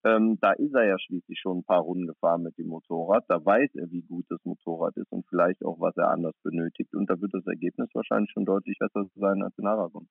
ähm, 0.06 0.38
da 0.40 0.52
ist 0.52 0.72
er 0.74 0.86
ja 0.86 0.98
schließlich 0.98 1.40
schon 1.40 1.58
ein 1.58 1.64
paar 1.64 1.80
Runden 1.80 2.06
gefahren 2.06 2.42
mit 2.42 2.56
dem 2.58 2.68
Motorrad. 2.68 3.24
Da 3.28 3.44
weiß 3.44 3.70
er, 3.74 3.90
wie 3.90 4.02
gut 4.02 4.24
das 4.28 4.38
Motorrad 4.44 4.96
ist 4.96 5.10
und 5.10 5.26
vielleicht 5.28 5.64
auch, 5.64 5.80
was 5.80 5.96
er 5.96 6.10
anders 6.10 6.34
benötigt. 6.44 6.94
Und 6.94 7.10
da 7.10 7.20
wird 7.20 7.34
das 7.34 7.46
Ergebnis 7.46 7.88
wahrscheinlich 7.92 8.30
schon 8.30 8.44
deutlich 8.44 8.78
besser 8.78 9.04
sein 9.16 9.42
als 9.42 9.58
in 9.58 9.66
Aragon. 9.66 10.06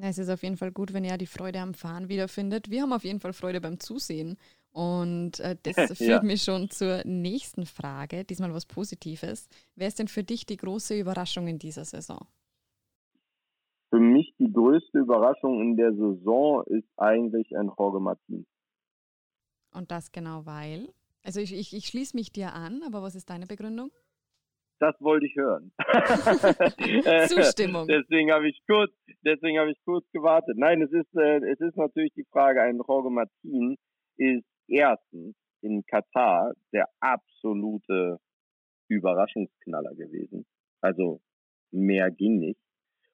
Es 0.00 0.16
ist 0.16 0.30
auf 0.30 0.42
jeden 0.42 0.56
Fall 0.56 0.72
gut, 0.72 0.94
wenn 0.94 1.04
er 1.04 1.18
die 1.18 1.26
Freude 1.26 1.60
am 1.60 1.74
Fahren 1.74 2.08
wiederfindet. 2.08 2.70
Wir 2.70 2.82
haben 2.82 2.94
auf 2.94 3.04
jeden 3.04 3.20
Fall 3.20 3.34
Freude 3.34 3.60
beim 3.60 3.78
Zusehen. 3.78 4.38
Und 4.72 5.40
äh, 5.40 5.56
das 5.62 5.76
führt 5.98 6.00
ja. 6.00 6.22
mich 6.22 6.42
schon 6.42 6.70
zur 6.70 7.02
nächsten 7.04 7.66
Frage, 7.66 8.24
diesmal 8.24 8.54
was 8.54 8.64
Positives. 8.64 9.50
Wer 9.76 9.88
ist 9.88 9.98
denn 9.98 10.08
für 10.08 10.24
dich 10.24 10.46
die 10.46 10.56
große 10.56 10.98
Überraschung 10.98 11.46
in 11.48 11.58
dieser 11.58 11.84
Saison? 11.84 12.26
Für 13.90 14.00
mich 14.00 14.32
die 14.38 14.50
größte 14.50 15.00
Überraschung 15.00 15.60
in 15.60 15.76
der 15.76 15.92
Saison 15.92 16.62
ist 16.64 16.88
eigentlich 16.96 17.54
ein 17.58 17.70
Jorge 17.76 18.00
Martin. 18.00 18.46
Und 19.72 19.90
das 19.90 20.12
genau 20.12 20.46
weil? 20.46 20.88
Also 21.24 21.40
ich, 21.40 21.54
ich, 21.54 21.74
ich 21.74 21.86
schließe 21.86 22.16
mich 22.16 22.32
dir 22.32 22.52
an, 22.52 22.82
aber 22.84 23.02
was 23.02 23.14
ist 23.14 23.30
deine 23.30 23.46
Begründung? 23.46 23.90
das 24.82 25.00
wollte 25.00 25.26
ich 25.26 25.36
hören. 25.36 25.70
Zustimmung. 27.28 27.86
deswegen 27.86 28.32
habe 28.32 28.48
ich 28.48 28.60
kurz, 28.66 28.90
deswegen 29.24 29.60
habe 29.60 29.70
ich 29.70 29.78
kurz 29.84 30.04
gewartet. 30.10 30.56
Nein, 30.58 30.82
es 30.82 30.90
ist, 30.90 31.14
äh, 31.14 31.38
es 31.48 31.60
ist 31.60 31.76
natürlich 31.76 32.12
die 32.14 32.26
Frage, 32.32 32.60
ein 32.60 32.80
Jorge 32.84 33.08
Martin 33.08 33.76
ist 34.16 34.44
erstens 34.66 35.36
in 35.60 35.86
Katar 35.86 36.52
der 36.72 36.88
absolute 36.98 38.18
Überraschungsknaller 38.88 39.94
gewesen. 39.94 40.46
Also 40.80 41.20
mehr 41.70 42.10
ging 42.10 42.40
nicht. 42.40 42.60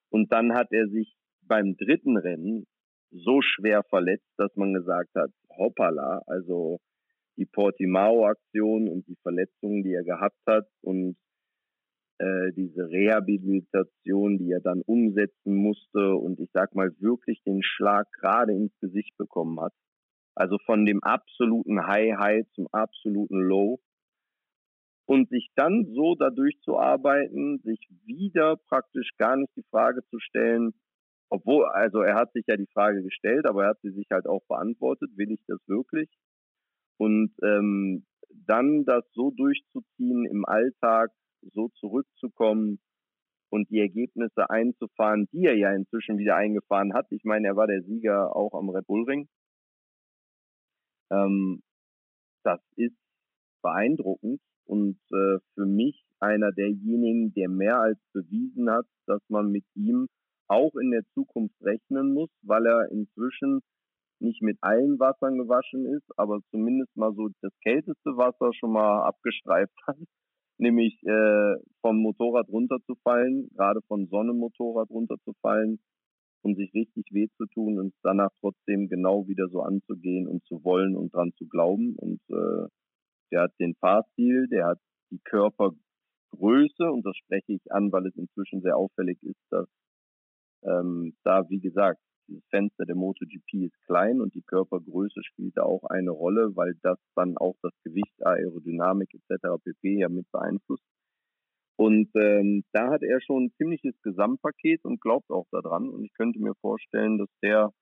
Und 0.08 0.32
dann 0.32 0.54
hat 0.54 0.68
er 0.70 0.88
sich 0.88 1.18
beim 1.42 1.76
dritten 1.76 2.16
Rennen 2.16 2.66
so 3.10 3.40
schwer 3.42 3.82
verletzt, 3.84 4.28
dass 4.36 4.54
man 4.56 4.74
gesagt 4.74 5.14
hat, 5.14 5.30
hoppala, 5.50 6.22
also 6.26 6.78
die 7.36 7.46
Portimao-Aktion 7.46 8.88
und 8.88 9.06
die 9.06 9.16
Verletzungen, 9.22 9.84
die 9.84 9.92
er 9.92 10.04
gehabt 10.04 10.40
hat 10.46 10.66
und 10.82 11.16
äh, 12.18 12.52
diese 12.52 12.88
Rehabilitation, 12.88 14.38
die 14.38 14.50
er 14.50 14.60
dann 14.60 14.82
umsetzen 14.82 15.54
musste 15.54 16.14
und 16.16 16.40
ich 16.40 16.50
sag 16.52 16.74
mal 16.74 16.90
wirklich 16.98 17.40
den 17.44 17.62
Schlag 17.62 18.10
gerade 18.12 18.52
ins 18.52 18.76
Gesicht 18.80 19.16
bekommen 19.16 19.60
hat. 19.60 19.72
Also 20.34 20.58
von 20.66 20.84
dem 20.84 21.02
absoluten 21.02 21.86
High 21.86 22.16
High 22.18 22.46
zum 22.54 22.66
absoluten 22.72 23.40
Low. 23.40 23.80
Und 25.06 25.30
sich 25.30 25.48
dann 25.56 25.86
so 25.94 26.16
dadurch 26.16 26.60
zu 26.60 26.76
arbeiten, 26.76 27.60
sich 27.64 27.80
wieder 28.04 28.56
praktisch 28.68 29.10
gar 29.16 29.36
nicht 29.36 29.56
die 29.56 29.64
Frage 29.70 30.02
zu 30.10 30.18
stellen, 30.18 30.74
obwohl, 31.30 31.66
also 31.66 32.00
er 32.00 32.14
hat 32.14 32.32
sich 32.32 32.44
ja 32.46 32.56
die 32.56 32.68
Frage 32.72 33.02
gestellt, 33.02 33.46
aber 33.46 33.64
er 33.64 33.70
hat 33.70 33.80
sie 33.82 33.90
sich 33.90 34.06
halt 34.10 34.26
auch 34.26 34.42
beantwortet, 34.48 35.10
will 35.16 35.30
ich 35.32 35.40
das 35.46 35.60
wirklich? 35.66 36.08
Und 36.98 37.32
ähm, 37.42 38.06
dann 38.30 38.84
das 38.84 39.04
so 39.12 39.30
durchzuziehen 39.30 40.26
im 40.26 40.44
Alltag, 40.44 41.10
so 41.42 41.68
zurückzukommen 41.68 42.80
und 43.50 43.70
die 43.70 43.80
Ergebnisse 43.80 44.50
einzufahren, 44.50 45.28
die 45.32 45.44
er 45.44 45.56
ja 45.56 45.72
inzwischen 45.72 46.18
wieder 46.18 46.36
eingefahren 46.36 46.94
hat. 46.94 47.06
Ich 47.10 47.24
meine, 47.24 47.48
er 47.48 47.56
war 47.56 47.66
der 47.66 47.82
Sieger 47.82 48.34
auch 48.34 48.54
am 48.54 48.68
Red 48.70 48.86
Bull 48.86 49.04
Ring. 49.04 49.28
Ähm, 51.10 51.62
das 52.42 52.60
ist 52.76 52.96
beeindruckend 53.62 54.40
und 54.64 54.98
äh, 55.12 55.38
für 55.54 55.66
mich 55.66 56.04
einer 56.20 56.52
derjenigen, 56.52 57.32
der 57.32 57.48
mehr 57.48 57.80
als 57.80 57.98
bewiesen 58.12 58.70
hat, 58.70 58.86
dass 59.06 59.22
man 59.28 59.50
mit 59.50 59.64
ihm 59.74 60.08
auch 60.48 60.74
in 60.76 60.90
der 60.90 61.04
Zukunft 61.14 61.54
rechnen 61.62 62.14
muss, 62.14 62.30
weil 62.42 62.66
er 62.66 62.90
inzwischen 62.90 63.60
nicht 64.20 64.42
mit 64.42 64.58
allen 64.62 64.98
Wassern 64.98 65.38
gewaschen 65.38 65.86
ist, 65.86 66.10
aber 66.16 66.40
zumindest 66.50 66.96
mal 66.96 67.14
so 67.14 67.28
das 67.40 67.52
kälteste 67.62 68.16
Wasser 68.16 68.52
schon 68.52 68.72
mal 68.72 69.04
abgestreift 69.04 69.76
hat 69.86 69.96
nämlich 70.58 71.00
äh, 71.04 71.54
vom 71.80 71.98
Motorrad 71.98 72.48
runterzufallen, 72.48 73.48
gerade 73.54 73.80
von 73.86 74.08
Sonnenmotorrad 74.08 74.90
runterzufallen 74.90 75.78
und 76.42 76.56
sich 76.56 76.72
richtig 76.74 77.06
weh 77.12 77.28
zu 77.36 77.46
tun 77.46 77.78
und 77.78 77.94
danach 78.02 78.30
trotzdem 78.40 78.88
genau 78.88 79.26
wieder 79.28 79.48
so 79.48 79.62
anzugehen 79.62 80.26
und 80.28 80.44
zu 80.46 80.62
wollen 80.64 80.96
und 80.96 81.14
dran 81.14 81.32
zu 81.36 81.46
glauben. 81.46 81.96
Und 81.96 82.20
äh, 82.30 82.68
der 83.30 83.42
hat 83.42 83.52
den 83.58 83.74
Fahrstil, 83.76 84.48
der 84.48 84.66
hat 84.66 84.78
die 85.10 85.20
Körpergröße 85.24 86.90
und 86.90 87.04
das 87.04 87.16
spreche 87.16 87.52
ich 87.52 87.72
an, 87.72 87.92
weil 87.92 88.06
es 88.06 88.16
inzwischen 88.16 88.60
sehr 88.60 88.76
auffällig 88.76 89.22
ist, 89.22 89.40
dass 89.50 89.68
ähm, 90.62 91.14
da, 91.24 91.48
wie 91.48 91.60
gesagt, 91.60 92.00
dieses 92.28 92.44
Fenster 92.50 92.84
der 92.84 92.96
MotoGP 92.96 93.64
ist 93.64 93.82
klein 93.86 94.20
und 94.20 94.34
die 94.34 94.42
Körpergröße 94.42 95.22
spielt 95.24 95.56
da 95.56 95.62
auch 95.62 95.84
eine 95.84 96.10
Rolle, 96.10 96.54
weil 96.54 96.74
das 96.82 96.98
dann 97.14 97.36
auch 97.38 97.56
das 97.62 97.72
Gewicht, 97.84 98.14
Aerodynamik 98.20 99.14
etc. 99.14 99.62
pp. 99.64 99.98
ja 99.98 100.08
mit 100.08 100.30
beeinflusst. 100.30 100.84
Und 101.76 102.10
ähm, 102.16 102.64
da 102.72 102.90
hat 102.90 103.02
er 103.02 103.20
schon 103.20 103.44
ein 103.44 103.52
ziemliches 103.56 103.94
Gesamtpaket 104.02 104.84
und 104.84 105.00
glaubt 105.00 105.30
auch 105.30 105.46
daran. 105.52 105.88
Und 105.88 106.04
ich 106.04 106.12
könnte 106.14 106.40
mir 106.40 106.54
vorstellen, 106.60 107.18
dass 107.18 107.28
der 107.40 107.72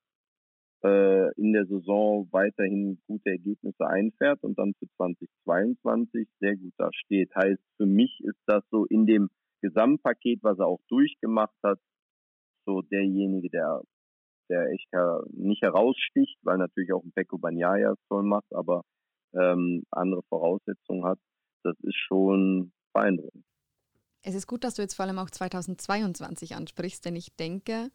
äh, 0.85 1.33
in 1.41 1.55
der 1.55 1.67
Saison 1.67 2.29
weiterhin 2.31 3.01
gute 3.07 3.31
Ergebnisse 3.31 3.87
einfährt 3.87 4.43
und 4.43 4.59
dann 4.59 4.75
für 4.79 4.87
2022 4.97 6.29
sehr 6.41 6.57
gut 6.57 6.75
da 6.77 6.91
steht. 6.93 7.35
Heißt, 7.35 7.63
für 7.79 7.87
mich 7.87 8.21
ist 8.23 8.39
das 8.47 8.63
so 8.71 8.85
in 8.85 9.07
dem 9.07 9.31
Gesamtpaket, 9.63 10.41
was 10.43 10.59
er 10.59 10.67
auch 10.67 10.81
durchgemacht 10.89 11.57
hat, 11.63 11.81
so 12.67 12.83
derjenige, 12.83 13.49
der 13.49 13.81
der 14.49 14.71
echt 14.71 14.89
nicht 15.33 15.63
heraussticht, 15.63 16.39
weil 16.43 16.59
natürlich 16.59 16.93
auch 16.93 17.03
ein 17.03 17.13
Pecco 17.13 17.39
Bagnaia 17.39 17.93
es 17.93 17.99
toll 18.09 18.23
macht, 18.23 18.53
aber 18.53 18.83
ähm, 19.35 19.85
andere 19.91 20.23
Voraussetzungen 20.29 21.05
hat. 21.05 21.19
Das 21.63 21.77
ist 21.81 21.97
schon 21.97 22.73
beeindruckend. 22.93 23.45
Es 24.23 24.35
ist 24.35 24.47
gut, 24.47 24.65
dass 24.65 24.75
du 24.75 24.83
jetzt 24.83 24.95
vor 24.95 25.05
allem 25.05 25.19
auch 25.19 25.31
2022 25.31 26.55
ansprichst, 26.55 27.05
denn 27.05 27.17
ich 27.17 27.35
denke, 27.37 27.91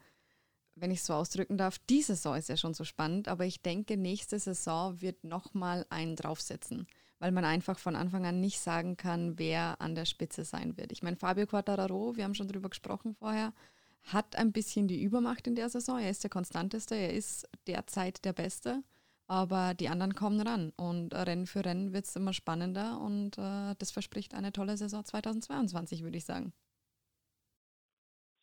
wenn 0.75 0.91
ich 0.91 0.99
es 0.99 1.05
so 1.05 1.13
ausdrücken 1.13 1.57
darf, 1.57 1.77
diese 1.89 2.15
Saison 2.15 2.35
ist 2.35 2.49
ja 2.49 2.57
schon 2.57 2.73
so 2.73 2.83
spannend, 2.83 3.27
aber 3.27 3.45
ich 3.45 3.61
denke, 3.61 3.97
nächste 3.97 4.39
Saison 4.39 5.01
wird 5.01 5.23
nochmal 5.23 5.85
einen 5.89 6.15
draufsetzen, 6.15 6.87
weil 7.19 7.31
man 7.31 7.43
einfach 7.43 7.79
von 7.79 7.95
Anfang 7.95 8.25
an 8.25 8.39
nicht 8.39 8.59
sagen 8.59 8.95
kann, 8.95 9.37
wer 9.37 9.81
an 9.81 9.95
der 9.95 10.05
Spitze 10.05 10.45
sein 10.45 10.77
wird. 10.77 10.91
Ich 10.93 11.03
meine, 11.03 11.17
Fabio 11.17 11.45
Quattararo, 11.45 12.15
wir 12.15 12.23
haben 12.23 12.35
schon 12.35 12.47
drüber 12.47 12.69
gesprochen 12.69 13.13
vorher, 13.13 13.53
hat 14.03 14.35
ein 14.35 14.51
bisschen 14.51 14.87
die 14.87 15.01
Übermacht 15.01 15.47
in 15.47 15.55
der 15.55 15.69
Saison. 15.69 15.99
Er 15.99 16.09
ist 16.09 16.23
der 16.23 16.29
konstanteste, 16.29 16.95
er 16.95 17.13
ist 17.13 17.47
derzeit 17.67 18.25
der 18.25 18.33
Beste, 18.33 18.83
aber 19.27 19.73
die 19.73 19.89
anderen 19.89 20.13
kommen 20.13 20.41
ran. 20.41 20.73
Und 20.75 21.13
Rennen 21.13 21.45
für 21.45 21.63
Rennen 21.63 21.93
wird 21.93 22.05
es 22.05 22.15
immer 22.15 22.33
spannender 22.33 22.99
und 23.01 23.37
äh, 23.37 23.75
das 23.77 23.91
verspricht 23.91 24.33
eine 24.33 24.51
tolle 24.51 24.77
Saison 24.77 25.03
2022, 25.03 26.03
würde 26.03 26.17
ich 26.17 26.25
sagen. 26.25 26.53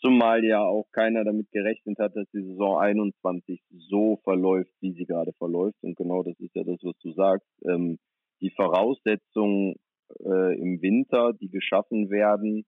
Zumal 0.00 0.45
ja 0.45 0.62
auch 0.62 0.87
keiner 0.93 1.25
damit 1.25 1.50
gerechnet 1.50 1.99
hat, 1.99 2.15
dass 2.15 2.31
die 2.33 2.43
Saison 2.43 2.79
21 2.79 3.61
so 3.91 4.21
verläuft, 4.23 4.73
wie 4.81 4.93
sie 4.93 5.07
gerade 5.07 5.33
verläuft. 5.33 5.77
Und 5.83 5.97
genau 5.97 6.23
das 6.23 6.38
ist 6.38 6.55
ja 6.55 6.62
das, 6.62 6.79
was 6.83 6.97
du 7.03 7.12
sagst. 7.15 7.49
Ähm, 7.65 7.99
die 8.41 8.50
Voraussetzungen 8.50 9.75
äh, 10.21 10.57
im 10.57 10.81
Winter, 10.81 11.33
die 11.33 11.49
geschaffen 11.49 12.11
werden, 12.11 12.65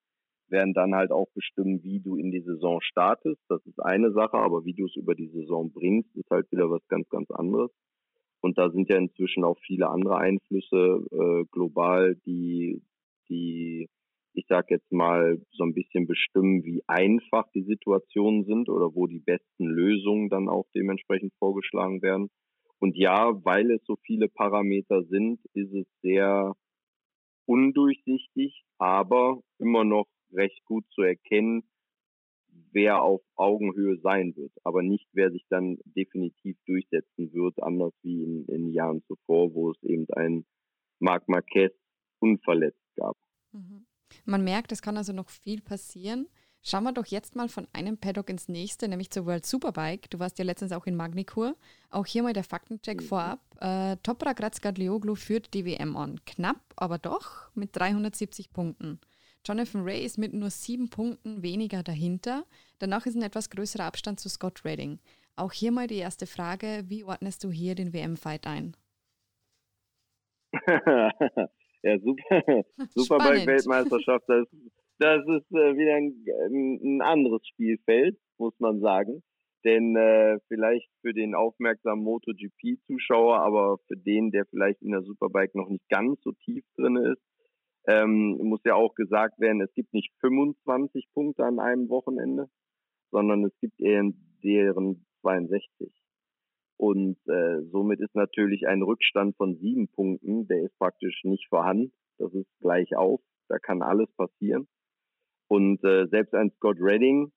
werden 0.50 0.74
dann 0.74 0.94
halt 0.94 1.10
auch 1.10 1.28
bestimmen, 1.34 1.82
wie 1.82 2.00
du 2.00 2.16
in 2.16 2.30
die 2.30 2.40
Saison 2.40 2.80
startest. 2.80 3.40
Das 3.48 3.64
ist 3.66 3.78
eine 3.80 4.12
Sache, 4.12 4.36
aber 4.36 4.64
wie 4.64 4.74
du 4.74 4.86
es 4.86 4.96
über 4.96 5.14
die 5.14 5.28
Saison 5.28 5.72
bringst, 5.72 6.14
ist 6.16 6.30
halt 6.30 6.50
wieder 6.52 6.70
was 6.70 6.86
ganz, 6.88 7.08
ganz 7.08 7.30
anderes. 7.30 7.70
Und 8.40 8.58
da 8.58 8.70
sind 8.70 8.88
ja 8.88 8.96
inzwischen 8.96 9.44
auch 9.44 9.58
viele 9.66 9.88
andere 9.88 10.16
Einflüsse 10.16 11.04
äh, 11.12 11.44
global, 11.50 12.16
die, 12.26 12.82
die, 13.28 13.88
ich 14.32 14.46
sag 14.48 14.70
jetzt 14.70 14.90
mal, 14.90 15.40
so 15.50 15.64
ein 15.64 15.74
bisschen 15.74 16.06
bestimmen, 16.06 16.64
wie 16.64 16.82
einfach 16.86 17.44
die 17.54 17.62
Situationen 17.62 18.44
sind 18.44 18.68
oder 18.68 18.94
wo 18.94 19.06
die 19.06 19.20
besten 19.20 19.66
Lösungen 19.66 20.30
dann 20.30 20.48
auch 20.48 20.66
dementsprechend 20.74 21.34
vorgeschlagen 21.38 22.00
werden. 22.02 22.30
Und 22.78 22.96
ja, 22.96 23.32
weil 23.44 23.70
es 23.72 23.84
so 23.84 23.96
viele 24.06 24.28
Parameter 24.28 25.04
sind, 25.04 25.40
ist 25.52 25.74
es 25.74 25.86
sehr 26.00 26.54
undurchsichtig, 27.44 28.62
aber 28.78 29.40
immer 29.58 29.84
noch 29.84 30.06
recht 30.32 30.64
gut 30.64 30.84
zu 30.90 31.02
erkennen, 31.02 31.64
wer 32.72 33.02
auf 33.02 33.22
Augenhöhe 33.36 33.98
sein 34.02 34.34
wird, 34.36 34.52
aber 34.64 34.82
nicht, 34.82 35.08
wer 35.12 35.30
sich 35.30 35.44
dann 35.48 35.78
definitiv 35.84 36.56
durchsetzen 36.66 37.32
wird, 37.32 37.62
anders 37.62 37.92
wie 38.02 38.22
in, 38.22 38.46
in 38.46 38.72
Jahren 38.72 39.02
zuvor, 39.06 39.54
wo 39.54 39.70
es 39.70 39.82
eben 39.82 40.06
ein 40.14 40.44
Marc 40.98 41.28
Marquez 41.28 41.72
unverletzt 42.20 42.84
gab. 42.96 43.16
Mhm. 43.52 43.86
Man 44.24 44.44
merkt, 44.44 44.72
es 44.72 44.82
kann 44.82 44.96
also 44.96 45.12
noch 45.12 45.30
viel 45.30 45.60
passieren. 45.60 46.28
Schauen 46.62 46.84
wir 46.84 46.92
doch 46.92 47.06
jetzt 47.06 47.36
mal 47.36 47.48
von 47.48 47.66
einem 47.72 47.96
Paddock 47.96 48.28
ins 48.28 48.48
nächste, 48.48 48.86
nämlich 48.86 49.10
zur 49.10 49.24
World 49.24 49.46
Superbike. 49.46 50.10
Du 50.10 50.18
warst 50.18 50.38
ja 50.38 50.44
letztens 50.44 50.72
auch 50.72 50.86
in 50.86 50.94
Magnikur. 50.94 51.56
Auch 51.88 52.04
hier 52.04 52.22
mal 52.22 52.34
der 52.34 52.44
Faktencheck 52.44 53.00
mhm. 53.00 53.04
vorab. 53.04 53.40
Äh, 53.60 53.96
Toprak 54.02 54.42
Razgatlioglu 54.42 55.14
führt 55.14 55.54
die 55.54 55.64
WM 55.64 55.96
an. 55.96 56.20
Knapp, 56.26 56.60
aber 56.76 56.98
doch 56.98 57.54
mit 57.54 57.74
370 57.74 58.52
Punkten. 58.52 59.00
Jonathan 59.46 59.82
Ray 59.82 60.04
ist 60.04 60.18
mit 60.18 60.34
nur 60.34 60.50
sieben 60.50 60.90
Punkten 60.90 61.42
weniger 61.42 61.82
dahinter. 61.82 62.44
Danach 62.78 63.06
ist 63.06 63.16
ein 63.16 63.22
etwas 63.22 63.50
größerer 63.50 63.84
Abstand 63.84 64.20
zu 64.20 64.28
Scott 64.28 64.64
Redding. 64.64 64.98
Auch 65.36 65.52
hier 65.52 65.72
mal 65.72 65.86
die 65.86 65.96
erste 65.96 66.26
Frage: 66.26 66.84
Wie 66.86 67.04
ordnest 67.04 67.42
du 67.44 67.50
hier 67.50 67.74
den 67.74 67.92
WM-Fight 67.94 68.46
ein? 68.46 68.76
ja, 71.82 71.98
super. 71.98 72.64
Superbike-Weltmeisterschaft, 72.94 74.24
das, 74.28 74.46
das 74.98 75.20
ist 75.26 75.50
äh, 75.52 75.76
wieder 75.76 75.94
ein, 75.94 76.24
ein, 76.82 77.02
anderes 77.02 77.46
Spielfeld, 77.46 78.18
muss 78.38 78.54
man 78.58 78.80
sagen. 78.80 79.22
Denn 79.64 79.94
äh, 79.94 80.38
vielleicht 80.48 80.90
für 81.02 81.12
den 81.12 81.34
aufmerksamen 81.34 82.02
MotoGP-Zuschauer, 82.04 83.40
aber 83.40 83.78
für 83.88 83.96
den, 83.96 84.30
der 84.30 84.46
vielleicht 84.46 84.80
in 84.82 84.90
der 84.90 85.02
Superbike 85.02 85.54
noch 85.54 85.68
nicht 85.68 85.86
ganz 85.88 86.20
so 86.22 86.32
tief 86.32 86.64
drin 86.76 86.96
ist, 86.96 87.19
muss 88.60 88.70
ja 88.70 88.74
auch 88.74 88.94
gesagt 88.94 89.40
werden, 89.40 89.62
es 89.62 89.72
gibt 89.74 89.92
nicht 89.94 90.12
25 90.20 91.08
Punkte 91.14 91.44
an 91.44 91.58
einem 91.58 91.88
Wochenende, 91.88 92.46
sondern 93.10 93.44
es 93.44 93.52
gibt 93.60 93.80
eher 93.80 94.04
deren 94.42 95.06
62. 95.22 95.90
Und 96.76 97.16
äh, 97.26 97.62
somit 97.70 98.00
ist 98.00 98.14
natürlich 98.14 98.66
ein 98.66 98.82
Rückstand 98.82 99.36
von 99.36 99.56
sieben 99.56 99.88
Punkten, 99.88 100.46
der 100.46 100.62
ist 100.62 100.78
praktisch 100.78 101.22
nicht 101.24 101.46
vorhanden. 101.48 101.92
Das 102.18 102.32
ist 102.34 102.48
gleich 102.60 102.96
auf. 102.96 103.20
Da 103.48 103.58
kann 103.58 103.82
alles 103.82 104.10
passieren. 104.16 104.68
Und 105.48 105.82
äh, 105.84 106.06
selbst 106.08 106.34
ein 106.34 106.50
Scott 106.56 106.76
Redding, 106.80 107.32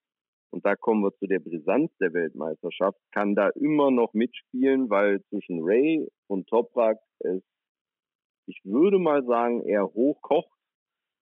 und 0.50 0.64
da 0.64 0.76
kommen 0.76 1.02
wir 1.02 1.12
zu 1.18 1.26
der 1.26 1.40
Brisanz 1.40 1.90
der 2.00 2.12
Weltmeisterschaft, 2.12 2.98
kann 3.12 3.34
da 3.34 3.48
immer 3.48 3.90
noch 3.90 4.14
mitspielen, 4.14 4.88
weil 4.88 5.22
zwischen 5.24 5.60
Ray 5.62 6.06
und 6.28 6.46
Toprak 6.48 6.98
es, 7.20 7.42
ich 8.46 8.60
würde 8.64 8.98
mal 8.98 9.24
sagen, 9.24 9.62
eher 9.62 9.84
hochkocht. 9.84 10.53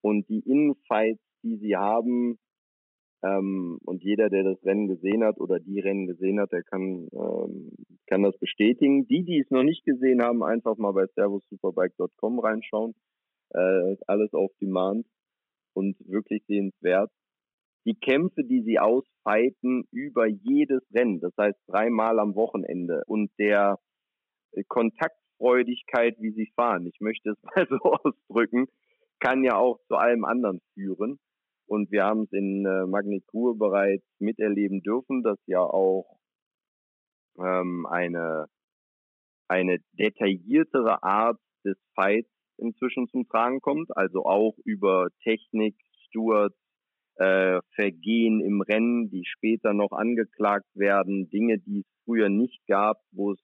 Und 0.02 0.28
die 0.28 0.40
Innenfights, 0.40 1.22
die 1.42 1.56
sie 1.56 1.76
haben, 1.76 2.38
ähm, 3.24 3.78
und 3.84 4.02
jeder, 4.02 4.28
der 4.28 4.42
das 4.42 4.62
Rennen 4.64 4.88
gesehen 4.88 5.22
hat 5.22 5.38
oder 5.38 5.60
die 5.60 5.78
Rennen 5.78 6.06
gesehen 6.06 6.40
hat, 6.40 6.50
der 6.52 6.64
kann, 6.64 7.08
ähm, 7.12 7.70
kann 8.08 8.22
das 8.22 8.36
bestätigen. 8.38 9.06
Die, 9.06 9.24
die 9.24 9.38
es 9.38 9.50
noch 9.50 9.62
nicht 9.62 9.84
gesehen 9.84 10.22
haben, 10.22 10.42
einfach 10.42 10.76
mal 10.76 10.92
bei 10.92 11.06
servosuperbike.com 11.14 12.40
reinschauen. 12.40 12.94
Äh, 13.50 13.96
alles 14.06 14.32
auf 14.34 14.50
Demand 14.60 15.06
und 15.74 15.96
wirklich 16.00 16.42
sehenswert. 16.46 17.10
Die 17.84 17.94
Kämpfe, 17.94 18.44
die 18.44 18.62
sie 18.62 18.78
ausfeiten 18.78 19.84
über 19.90 20.26
jedes 20.26 20.82
Rennen, 20.92 21.20
das 21.20 21.32
heißt 21.36 21.58
dreimal 21.66 22.18
am 22.18 22.34
Wochenende 22.34 23.02
und 23.06 23.30
der 23.38 23.78
Kontaktfreudigkeit, 24.68 26.16
wie 26.20 26.30
sie 26.30 26.52
fahren, 26.54 26.86
ich 26.86 27.00
möchte 27.00 27.30
es 27.30 27.38
mal 27.56 27.66
so 27.68 27.78
ausdrücken, 27.78 28.66
kann 29.22 29.44
ja 29.44 29.56
auch 29.56 29.78
zu 29.86 29.94
allem 29.94 30.24
anderen 30.24 30.60
führen. 30.74 31.18
Und 31.66 31.90
wir 31.92 32.04
haben 32.04 32.24
es 32.24 32.32
in 32.32 32.66
äh, 32.66 32.86
Magnitur 32.86 33.56
bereits 33.56 34.04
miterleben 34.18 34.82
dürfen, 34.82 35.22
dass 35.22 35.38
ja 35.46 35.60
auch 35.60 36.18
ähm, 37.38 37.86
eine, 37.86 38.46
eine 39.48 39.78
detailliertere 39.92 41.02
Art 41.02 41.38
des 41.64 41.76
Fights 41.94 42.28
inzwischen 42.58 43.08
zum 43.08 43.26
Tragen 43.28 43.60
kommt, 43.60 43.96
also 43.96 44.24
auch 44.24 44.54
über 44.64 45.08
Technik, 45.22 45.76
Stewards, 46.08 46.56
äh, 47.16 47.60
Vergehen 47.74 48.40
im 48.40 48.60
Rennen, 48.60 49.08
die 49.10 49.24
später 49.24 49.72
noch 49.72 49.92
angeklagt 49.92 50.68
werden, 50.74 51.30
Dinge, 51.30 51.58
die 51.58 51.80
es 51.80 51.86
früher 52.04 52.28
nicht 52.28 52.66
gab, 52.66 52.98
wo 53.12 53.32
es, 53.32 53.38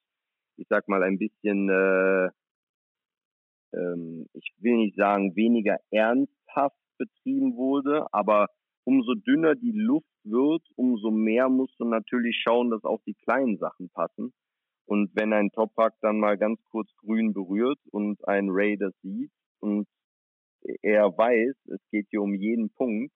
ich 0.57 0.67
sag 0.69 0.87
mal, 0.87 1.03
ein 1.03 1.17
bisschen, 1.17 1.69
äh, 1.69 2.29
ähm, 3.73 4.27
ich 4.33 4.51
will 4.59 4.77
nicht 4.77 4.95
sagen, 4.95 5.35
weniger 5.35 5.77
ernsthaft 5.91 6.77
betrieben 6.97 7.55
wurde, 7.55 8.07
aber 8.13 8.47
umso 8.83 9.13
dünner 9.13 9.55
die 9.55 9.71
Luft 9.71 10.07
wird, 10.23 10.63
umso 10.75 11.11
mehr 11.11 11.49
musst 11.49 11.79
du 11.79 11.85
natürlich 11.85 12.41
schauen, 12.43 12.69
dass 12.69 12.83
auch 12.83 13.01
die 13.05 13.15
kleinen 13.15 13.57
Sachen 13.57 13.89
passen. 13.89 14.33
Und 14.85 15.11
wenn 15.13 15.33
ein 15.33 15.51
Toprak 15.51 15.93
dann 16.01 16.19
mal 16.19 16.37
ganz 16.37 16.59
kurz 16.71 16.89
grün 16.97 17.33
berührt 17.33 17.79
und 17.91 18.27
ein 18.27 18.49
Ray 18.49 18.77
das 18.77 18.93
sieht 19.03 19.31
und 19.59 19.87
er 20.81 21.15
weiß, 21.15 21.55
es 21.67 21.79
geht 21.91 22.07
hier 22.09 22.21
um 22.21 22.33
jeden 22.33 22.71
Punkt, 22.71 23.13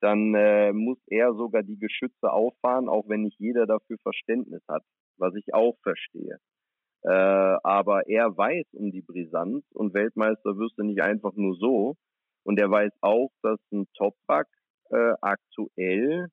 dann 0.00 0.34
äh, 0.34 0.72
muss 0.72 0.98
er 1.06 1.32
sogar 1.34 1.62
die 1.62 1.78
Geschütze 1.78 2.30
auffahren, 2.30 2.88
auch 2.88 3.08
wenn 3.08 3.22
nicht 3.22 3.38
jeder 3.38 3.66
dafür 3.66 3.98
Verständnis 3.98 4.62
hat, 4.68 4.82
was 5.16 5.34
ich 5.34 5.54
auch 5.54 5.76
verstehe. 5.82 6.38
Äh, 7.02 7.10
aber 7.10 8.08
er 8.08 8.36
weiß 8.36 8.66
um 8.72 8.90
die 8.90 9.02
Brisanz 9.02 9.64
und 9.72 9.94
Weltmeister 9.94 10.56
wirst 10.58 10.78
du 10.78 10.82
nicht 10.82 11.02
einfach 11.02 11.34
nur 11.34 11.54
so, 11.56 11.96
und 12.48 12.58
er 12.58 12.70
weiß 12.70 12.92
auch, 13.02 13.30
dass 13.42 13.60
ein 13.72 13.86
Toprak 13.92 14.48
äh, 14.88 15.12
aktuell, 15.20 16.28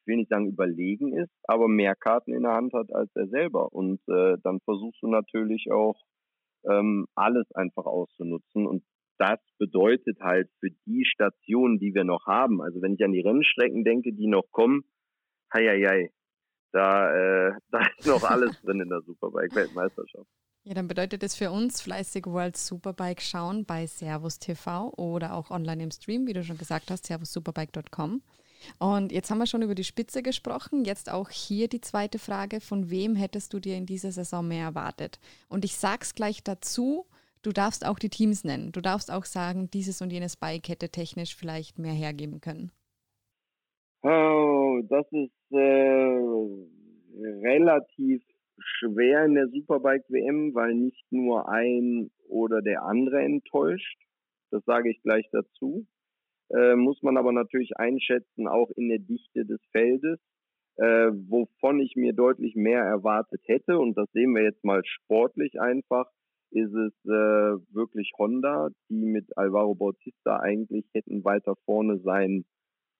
ich 0.00 0.06
will 0.06 0.16
nicht 0.16 0.30
sagen 0.30 0.48
überlegen 0.48 1.12
ist, 1.16 1.30
aber 1.44 1.68
mehr 1.68 1.94
Karten 1.94 2.32
in 2.32 2.42
der 2.42 2.54
Hand 2.54 2.72
hat 2.72 2.92
als 2.92 3.08
er 3.14 3.28
selber. 3.28 3.72
Und 3.72 4.00
äh, 4.08 4.36
dann 4.42 4.58
versuchst 4.64 5.00
du 5.00 5.06
natürlich 5.06 5.70
auch 5.70 5.94
ähm, 6.68 7.06
alles 7.14 7.46
einfach 7.52 7.86
auszunutzen. 7.86 8.66
Und 8.66 8.82
das 9.18 9.38
bedeutet 9.58 10.18
halt 10.20 10.50
für 10.58 10.70
die 10.86 11.04
Stationen, 11.04 11.78
die 11.78 11.94
wir 11.94 12.02
noch 12.02 12.26
haben, 12.26 12.60
also 12.60 12.82
wenn 12.82 12.94
ich 12.94 13.04
an 13.04 13.12
die 13.12 13.20
Rennstrecken 13.20 13.84
denke, 13.84 14.12
die 14.12 14.26
noch 14.26 14.50
kommen, 14.50 14.82
hei, 15.52 15.68
hei, 15.68 15.86
hei 15.86 16.10
da, 16.72 17.12
äh, 17.12 17.52
da 17.70 17.80
ist 17.96 18.06
noch 18.06 18.22
alles 18.24 18.60
drin 18.62 18.80
in 18.80 18.88
der 18.88 19.02
Superbike-Weltmeisterschaft. 19.02 20.26
Ja, 20.64 20.74
dann 20.74 20.88
bedeutet 20.88 21.22
es 21.22 21.34
für 21.34 21.50
uns 21.50 21.80
fleißig 21.80 22.26
World 22.26 22.56
Superbike 22.56 23.22
schauen 23.22 23.64
bei 23.64 23.86
Servus 23.86 24.38
TV 24.38 24.92
oder 24.96 25.34
auch 25.34 25.50
online 25.50 25.84
im 25.84 25.90
Stream, 25.90 26.26
wie 26.26 26.34
du 26.34 26.44
schon 26.44 26.58
gesagt 26.58 26.90
hast, 26.90 27.06
servussuperbike.com. 27.06 28.22
Und 28.78 29.12
jetzt 29.12 29.30
haben 29.30 29.38
wir 29.38 29.46
schon 29.46 29.62
über 29.62 29.74
die 29.74 29.84
Spitze 29.84 30.22
gesprochen. 30.22 30.84
Jetzt 30.84 31.10
auch 31.10 31.30
hier 31.30 31.68
die 31.68 31.80
zweite 31.80 32.18
Frage: 32.18 32.60
Von 32.60 32.90
wem 32.90 33.16
hättest 33.16 33.54
du 33.54 33.60
dir 33.60 33.76
in 33.76 33.86
dieser 33.86 34.12
Saison 34.12 34.46
mehr 34.46 34.64
erwartet? 34.64 35.18
Und 35.48 35.64
ich 35.64 35.76
sag's 35.76 36.14
gleich 36.14 36.42
dazu: 36.42 37.06
Du 37.42 37.52
darfst 37.52 37.86
auch 37.86 37.98
die 37.98 38.10
Teams 38.10 38.44
nennen. 38.44 38.72
Du 38.72 38.80
darfst 38.80 39.10
auch 39.10 39.24
sagen, 39.24 39.70
dieses 39.70 40.02
und 40.02 40.12
jenes 40.12 40.36
Bike 40.36 40.68
hätte 40.68 40.90
technisch 40.90 41.34
vielleicht 41.34 41.78
mehr 41.78 41.92
hergeben 41.92 42.40
können. 42.40 42.72
Oh, 44.02 44.80
das 44.88 45.06
ist 45.12 45.32
relativ 47.42 48.22
schwer 48.58 49.24
in 49.24 49.34
der 49.34 49.48
Superbike 49.48 50.04
WM, 50.08 50.54
weil 50.54 50.74
nicht 50.74 51.04
nur 51.10 51.48
ein 51.48 52.10
oder 52.28 52.62
der 52.62 52.82
andere 52.82 53.20
enttäuscht. 53.22 53.98
Das 54.50 54.64
sage 54.64 54.90
ich 54.90 55.02
gleich 55.02 55.28
dazu. 55.32 55.86
Äh, 56.50 56.76
muss 56.76 57.02
man 57.02 57.16
aber 57.16 57.32
natürlich 57.32 57.76
einschätzen, 57.76 58.48
auch 58.48 58.70
in 58.70 58.88
der 58.88 58.98
Dichte 58.98 59.44
des 59.44 59.60
Feldes, 59.70 60.18
äh, 60.76 61.10
wovon 61.28 61.80
ich 61.80 61.94
mir 61.96 62.14
deutlich 62.14 62.54
mehr 62.54 62.82
erwartet 62.82 63.42
hätte. 63.44 63.78
Und 63.78 63.96
das 63.98 64.10
sehen 64.12 64.34
wir 64.34 64.42
jetzt 64.42 64.64
mal 64.64 64.82
sportlich 64.84 65.60
einfach. 65.60 66.10
Ist 66.50 66.72
es 66.72 66.94
äh, 67.04 67.58
wirklich 67.74 68.10
Honda, 68.16 68.70
die 68.88 69.04
mit 69.04 69.36
Alvaro 69.36 69.74
Bautista 69.74 70.38
eigentlich 70.40 70.86
hätten 70.94 71.22
weiter 71.22 71.56
vorne 71.66 71.98
sein 71.98 72.46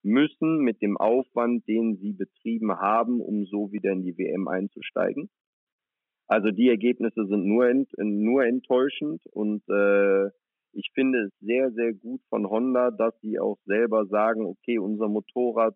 müssen 0.02 0.58
mit 0.58 0.80
dem 0.82 0.96
Aufwand, 0.96 1.66
den 1.66 1.96
sie 1.96 2.12
betrieben 2.12 2.72
haben, 2.78 3.20
um 3.20 3.46
so 3.46 3.72
wieder 3.72 3.92
in 3.92 4.02
die 4.02 4.16
WM 4.16 4.48
einzusteigen. 4.48 5.28
Also 6.26 6.50
die 6.50 6.68
Ergebnisse 6.68 7.26
sind 7.26 7.46
nur, 7.46 7.68
ent, 7.68 7.90
nur 7.96 8.44
enttäuschend 8.44 9.24
und 9.32 9.62
äh, 9.68 10.26
ich 10.72 10.90
finde 10.94 11.24
es 11.24 11.32
sehr, 11.40 11.72
sehr 11.72 11.94
gut 11.94 12.20
von 12.28 12.48
Honda, 12.48 12.90
dass 12.90 13.18
sie 13.22 13.40
auch 13.40 13.58
selber 13.64 14.06
sagen, 14.06 14.44
okay, 14.44 14.78
unser 14.78 15.08
Motorrad 15.08 15.74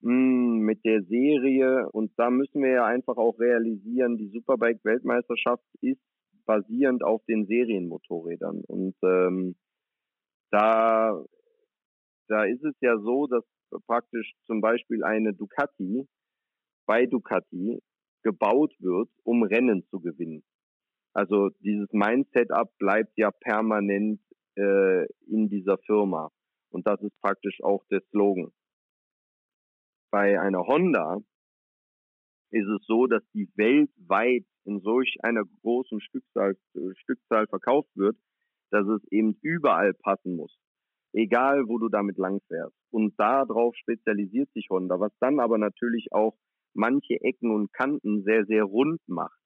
mh, 0.00 0.12
hm, 0.12 0.58
mit 0.60 0.84
der 0.84 1.02
Serie 1.02 1.88
und 1.90 2.12
da 2.16 2.30
müssen 2.30 2.62
wir 2.62 2.70
ja 2.70 2.86
einfach 2.86 3.16
auch 3.16 3.38
realisieren, 3.40 4.16
die 4.16 4.28
Superbike-Weltmeisterschaft 4.28 5.64
ist 5.80 6.00
basierend 6.46 7.02
auf 7.04 7.24
den 7.26 7.46
Serienmotorrädern 7.46 8.62
und 8.66 8.94
ähm, 9.02 9.56
da, 10.50 11.22
da 12.28 12.44
ist 12.44 12.62
es 12.64 12.74
ja 12.80 12.98
so, 12.98 13.26
dass 13.26 13.44
praktisch 13.86 14.34
zum 14.46 14.60
Beispiel 14.60 15.04
eine 15.04 15.34
Ducati 15.34 16.06
bei 16.86 17.06
Ducati 17.06 17.82
gebaut 18.22 18.74
wird, 18.78 19.10
um 19.24 19.42
Rennen 19.42 19.84
zu 19.90 20.00
gewinnen. 20.00 20.42
Also 21.12 21.50
dieses 21.60 21.88
Mindset-up 21.92 22.76
bleibt 22.78 23.16
ja 23.16 23.30
permanent 23.30 24.20
äh, 24.56 25.04
in 25.26 25.48
dieser 25.48 25.78
Firma. 25.78 26.30
Und 26.70 26.86
das 26.86 27.00
ist 27.02 27.18
praktisch 27.20 27.62
auch 27.62 27.84
der 27.90 28.02
Slogan. 28.10 28.52
Bei 30.10 30.40
einer 30.40 30.66
Honda 30.66 31.18
ist 32.50 32.66
es 32.66 32.86
so, 32.86 33.06
dass 33.06 33.22
die 33.34 33.50
weltweit 33.56 34.46
in 34.64 34.80
solch 34.80 35.16
einer 35.22 35.44
großen 35.62 36.00
Stückzahl, 36.00 36.56
Stückzahl 36.96 37.46
verkauft 37.46 37.90
wird, 37.94 38.16
dass 38.70 38.86
es 38.86 39.02
eben 39.10 39.38
überall 39.42 39.94
passen 39.94 40.36
muss. 40.36 40.58
Egal, 41.12 41.68
wo 41.68 41.78
du 41.78 41.88
damit 41.88 42.18
langfährst. 42.18 42.76
Und 42.90 43.18
darauf 43.18 43.74
spezialisiert 43.76 44.50
sich 44.52 44.68
Honda, 44.70 45.00
was 45.00 45.12
dann 45.20 45.40
aber 45.40 45.58
natürlich 45.58 46.08
auch 46.12 46.36
manche 46.74 47.20
Ecken 47.20 47.50
und 47.50 47.72
Kanten 47.72 48.22
sehr, 48.24 48.44
sehr 48.46 48.64
rund 48.64 49.00
macht. 49.06 49.38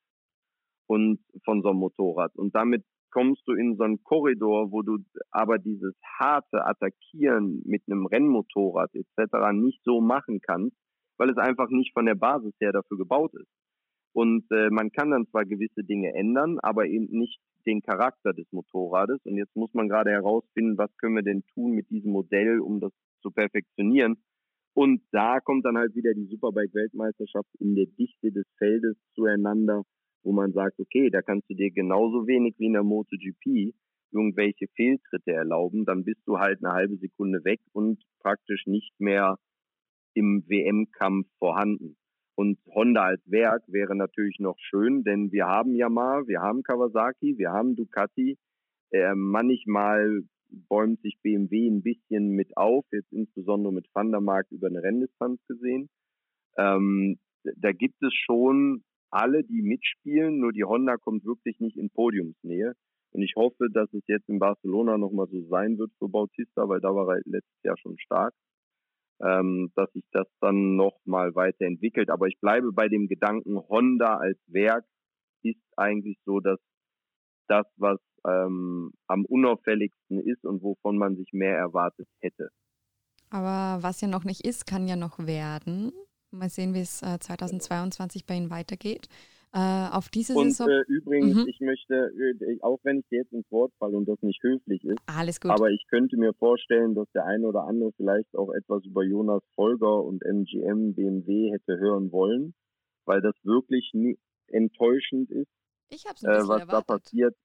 Und 0.87 1.20
von 1.44 1.62
so 1.62 1.70
einem 1.70 1.79
Motorrad. 1.79 2.35
Und 2.37 2.55
damit 2.55 2.85
kommst 3.12 3.42
du 3.46 3.53
in 3.53 3.77
so 3.77 3.85
einen 3.85 4.03
Korridor, 4.03 4.72
wo 4.72 4.83
du 4.83 4.98
aber 5.31 5.59
dieses 5.59 5.94
harte 6.18 6.64
Attackieren 6.66 7.62
mit 7.64 7.83
einem 7.87 8.07
Rennmotorrad 8.07 8.90
etc. 8.94 9.53
nicht 9.53 9.81
so 9.85 10.01
machen 10.01 10.40
kannst, 10.40 10.77
weil 11.18 11.31
es 11.31 11.37
einfach 11.37 11.68
nicht 11.68 11.92
von 11.92 12.07
der 12.07 12.14
Basis 12.14 12.55
her 12.61 12.72
dafür 12.72 12.98
gebaut 12.98 13.33
ist. 13.35 13.48
Und 14.12 14.44
äh, 14.51 14.68
man 14.70 14.90
kann 14.92 15.11
dann 15.11 15.27
zwar 15.29 15.44
gewisse 15.44 15.85
Dinge 15.85 16.14
ändern, 16.14 16.59
aber 16.61 16.87
eben 16.87 17.07
nicht 17.11 17.40
den 17.66 17.81
Charakter 17.83 18.33
des 18.33 18.46
Motorrades. 18.53 19.20
Und 19.25 19.37
jetzt 19.37 19.57
muss 19.57 19.72
man 19.72 19.88
gerade 19.88 20.11
herausfinden, 20.11 20.77
was 20.77 20.94
können 20.98 21.16
wir 21.16 21.22
denn 21.22 21.44
tun 21.55 21.72
mit 21.72 21.88
diesem 21.90 22.12
Modell, 22.12 22.61
um 22.61 22.81
das 22.81 22.92
zu 23.22 23.31
perfektionieren. 23.31 24.16
Und 24.75 25.03
da 25.12 25.40
kommt 25.40 25.64
dann 25.64 25.79
halt 25.79 25.94
wieder 25.94 26.14
die 26.14 26.27
Superbike-Weltmeisterschaft 26.27 27.48
in 27.59 27.75
der 27.75 27.87
Dichte 27.87 28.33
des 28.33 28.46
Feldes 28.59 28.96
zueinander, 29.14 29.83
wo 30.22 30.33
man 30.33 30.53
sagt, 30.53 30.79
okay, 30.79 31.11
da 31.11 31.22
kannst 31.22 31.48
du 31.51 31.55
dir 31.55 31.70
genauso 31.70 32.27
wenig 32.27 32.55
wie 32.59 32.66
in 32.66 32.72
der 32.72 32.83
MotoGP 32.83 33.75
irgendwelche 34.12 34.66
Fehltritte 34.77 35.33
erlauben, 35.33 35.85
dann 35.85 36.05
bist 36.05 36.20
du 36.27 36.38
halt 36.38 36.62
eine 36.62 36.75
halbe 36.75 36.96
Sekunde 36.98 37.44
weg 37.44 37.61
und 37.72 38.03
praktisch 38.20 38.66
nicht 38.66 38.92
mehr 39.01 39.38
im 40.14 40.44
WM-Kampf 40.46 41.27
vorhanden. 41.38 41.96
Und 42.35 42.59
Honda 42.66 43.05
als 43.05 43.23
Werk 43.31 43.62
wäre 43.66 43.95
natürlich 43.95 44.38
noch 44.38 44.59
schön, 44.59 45.05
denn 45.05 45.33
wir 45.33 45.47
haben 45.47 45.75
Yamaha, 45.75 46.27
wir 46.27 46.40
haben 46.40 46.62
Kawasaki, 46.62 47.37
wir 47.37 47.51
haben 47.51 47.77
Ducati. 47.77 48.38
Äh, 48.90 49.14
manchmal 49.14 50.23
bäumt 50.68 51.01
sich 51.03 51.18
BMW 51.23 51.68
ein 51.68 51.83
bisschen 51.83 52.31
mit 52.31 52.57
auf, 52.57 52.85
jetzt 52.92 53.12
insbesondere 53.12 53.73
mit 53.73 53.87
Vandermark 53.92 54.47
über 54.51 54.68
eine 54.68 54.83
Renndistanz 54.83 55.40
gesehen. 55.47 55.88
Ähm, 56.57 57.18
da 57.57 57.73
gibt 57.73 58.03
es 58.03 58.14
schon 58.14 58.83
alle, 59.11 59.45
die 59.45 59.62
mitspielen, 59.62 60.38
nur 60.38 60.53
die 60.53 60.64
Honda 60.64 60.97
kommt 60.97 61.25
wirklich 61.25 61.61
nicht 61.61 61.77
in 61.77 61.90
Podiumsnähe. 61.90 62.75
Und 63.11 63.23
ich 63.23 63.35
hoffe, 63.37 63.68
dass 63.71 63.92
es 63.92 64.03
jetzt 64.07 64.29
in 64.29 64.38
Barcelona 64.38 64.97
nochmal 64.97 65.29
so 65.29 65.42
sein 65.49 65.79
wird 65.79 65.90
für 65.99 66.09
Bautista, 66.09 66.66
weil 66.68 66.81
da 66.81 66.95
war 66.95 67.14
er 67.14 67.21
letztes 67.25 67.62
Jahr 67.62 67.77
schon 67.77 67.99
stark, 67.99 68.33
ähm, 69.23 69.73
dass 69.75 69.91
sich 69.93 70.05
das 70.13 70.27
dann 70.41 70.77
nochmal 70.77 71.35
weiterentwickelt. 71.35 72.11
Aber 72.11 72.27
ich 72.27 72.39
bleibe 72.41 72.73
bei 72.73 72.89
dem 72.89 73.09
Gedanken, 73.09 73.59
Honda 73.69 74.17
als 74.17 74.39
Werk 74.47 74.85
ist 75.43 75.63
eigentlich 75.77 76.19
so, 76.25 76.41
dass 76.41 76.59
das, 77.49 77.67
was 77.77 77.99
ähm, 78.27 78.93
am 79.07 79.25
unauffälligsten 79.25 80.21
ist 80.21 80.45
und 80.45 80.63
wovon 80.63 80.97
man 80.97 81.17
sich 81.17 81.33
mehr 81.33 81.57
erwartet 81.57 82.09
hätte. 82.21 82.51
Aber 83.31 83.83
was 83.83 84.01
ja 84.01 84.09
noch 84.09 84.25
nicht 84.25 84.47
ist, 84.47 84.67
kann 84.67 84.87
ja 84.87 84.97
noch 84.97 85.19
werden. 85.19 85.93
Mal 86.31 86.51
sehen, 86.51 86.75
wie 86.75 86.81
es 86.81 87.03
äh, 87.03 87.19
2022 87.19 88.27
bei 88.27 88.35
Ihnen 88.35 88.51
weitergeht. 88.51 89.09
Äh, 89.55 89.88
auf 89.91 90.09
diese 90.09 90.35
und, 90.35 90.51
Saison. 90.51 90.71
Äh, 90.71 90.81
übrigens, 90.88 91.35
mhm. 91.35 91.47
ich 91.47 91.61
möchte, 91.61 91.95
äh, 91.95 92.59
auch 92.62 92.81
wenn 92.85 93.01
ich 93.01 93.07
jetzt 93.11 93.33
ins 93.35 93.51
Wort 93.51 93.71
falle 93.79 93.99
und 93.99 94.09
das 94.09 94.21
nicht 94.23 94.43
höflich 94.43 94.83
ist, 94.83 94.99
Alles 95.07 95.41
gut. 95.41 95.51
aber 95.51 95.71
ich 95.71 95.85
könnte 95.91 96.17
mir 96.17 96.33
vorstellen, 96.33 96.95
dass 96.95 97.07
der 97.12 97.27
eine 97.27 97.47
oder 97.47 97.65
andere 97.65 97.93
vielleicht 97.93 98.35
auch 98.35 98.51
etwas 98.55 98.83
über 98.87 99.05
Jonas 99.05 99.43
Folger 99.55 100.03
und 100.03 100.23
MGM 100.25 100.95
BMW 100.95 101.53
hätte 101.53 101.79
hören 101.79 102.11
wollen, 102.12 102.55
weil 103.05 103.21
das 103.21 103.35
wirklich 103.43 103.91
nie 103.93 104.19
enttäuschend 104.47 105.31
ist, 105.31 105.51
ich 105.91 106.07
hab's 106.07 106.25
ein 106.25 106.31
äh, 106.31 106.49
was 106.49 106.61
erwartet. 106.62 106.73
da 106.73 106.81
passiert. 106.81 107.37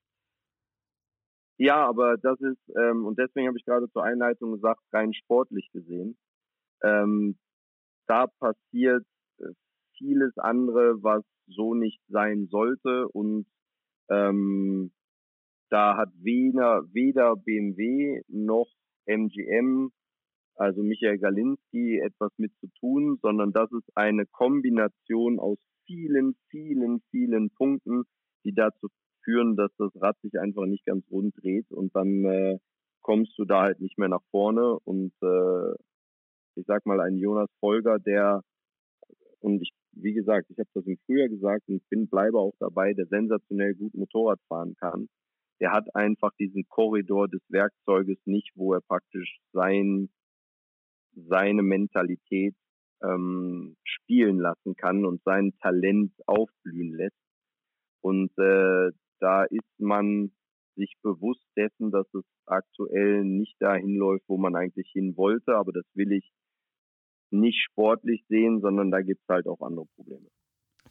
Ja, 1.58 1.86
aber 1.86 2.16
das 2.16 2.40
ist, 2.40 2.74
ähm, 2.74 3.04
und 3.04 3.18
deswegen 3.18 3.48
habe 3.48 3.58
ich 3.58 3.64
gerade 3.66 3.90
zur 3.90 4.04
Einleitung 4.04 4.52
gesagt, 4.52 4.80
rein 4.92 5.12
sportlich 5.12 5.68
gesehen, 5.72 6.16
ähm, 6.82 7.38
da 8.06 8.28
passiert 8.28 9.04
vieles 9.98 10.36
andere, 10.38 11.02
was 11.02 11.24
so 11.46 11.74
nicht 11.74 12.00
sein 12.08 12.46
sollte. 12.50 13.08
Und 13.08 13.46
ähm, 14.10 14.92
da 15.70 15.96
hat 15.96 16.10
weder, 16.20 16.82
weder 16.92 17.36
BMW 17.36 18.22
noch 18.28 18.68
MGM, 19.06 19.90
also 20.56 20.82
Michael 20.82 21.18
Galinski, 21.18 21.98
etwas 21.98 22.32
mit 22.36 22.52
zu 22.60 22.68
tun, 22.80 23.18
sondern 23.22 23.52
das 23.52 23.70
ist 23.72 23.96
eine 23.96 24.26
Kombination 24.26 25.38
aus 25.38 25.58
vielen, 25.86 26.36
vielen, 26.50 27.00
vielen 27.10 27.50
Punkten, 27.50 28.04
die 28.44 28.54
dazu 28.54 28.88
führen, 29.24 29.56
dass 29.56 29.70
das 29.78 29.90
Rad 30.00 30.16
sich 30.22 30.38
einfach 30.38 30.66
nicht 30.66 30.84
ganz 30.84 31.04
rund 31.10 31.34
dreht. 31.42 31.70
Und 31.70 31.94
dann 31.94 32.24
äh, 32.24 32.58
kommst 33.02 33.38
du 33.38 33.44
da 33.44 33.62
halt 33.62 33.80
nicht 33.80 33.98
mehr 33.98 34.08
nach 34.08 34.22
vorne. 34.30 34.78
Und 34.84 35.12
äh, 35.22 35.72
ich 36.54 36.66
sag 36.66 36.86
mal, 36.86 37.00
ein 37.00 37.16
Jonas 37.18 37.50
Folger, 37.60 37.98
der, 37.98 38.42
und 39.40 39.62
ich, 39.62 39.72
wie 40.02 40.12
gesagt, 40.12 40.50
ich 40.50 40.58
habe 40.58 40.68
das 40.74 40.86
im 40.86 40.98
Frühjahr 41.06 41.28
gesagt 41.28 41.68
und 41.68 41.86
bin, 41.88 42.08
bleibe 42.08 42.38
auch 42.38 42.54
dabei, 42.58 42.94
der 42.94 43.06
sensationell 43.06 43.74
gut 43.74 43.94
Motorrad 43.94 44.40
fahren 44.48 44.74
kann. 44.78 45.08
Der 45.60 45.72
hat 45.72 45.94
einfach 45.94 46.30
diesen 46.38 46.66
Korridor 46.68 47.28
des 47.28 47.42
Werkzeuges 47.48 48.18
nicht, 48.24 48.52
wo 48.54 48.74
er 48.74 48.80
praktisch 48.80 49.38
sein, 49.52 50.08
seine 51.14 51.62
Mentalität 51.62 52.54
ähm, 53.02 53.76
spielen 53.84 54.38
lassen 54.38 54.74
kann 54.76 55.04
und 55.04 55.22
sein 55.24 55.52
Talent 55.60 56.12
aufblühen 56.26 56.94
lässt. 56.94 57.16
Und 58.00 58.30
äh, 58.38 58.92
da 59.20 59.44
ist 59.44 59.78
man 59.78 60.30
sich 60.76 60.94
bewusst 61.02 61.44
dessen, 61.56 61.90
dass 61.90 62.06
es 62.14 62.24
aktuell 62.46 63.24
nicht 63.24 63.56
dahin 63.60 63.96
läuft, 63.96 64.24
wo 64.28 64.38
man 64.38 64.54
eigentlich 64.54 64.88
hin 64.92 65.16
wollte, 65.16 65.56
aber 65.56 65.72
das 65.72 65.84
will 65.94 66.12
ich 66.12 66.30
nicht 67.30 67.62
sportlich 67.62 68.24
sehen, 68.28 68.60
sondern 68.60 68.90
da 68.90 69.00
gibt 69.02 69.22
es 69.22 69.28
halt 69.28 69.46
auch 69.46 69.60
andere 69.60 69.86
Probleme. 69.96 70.26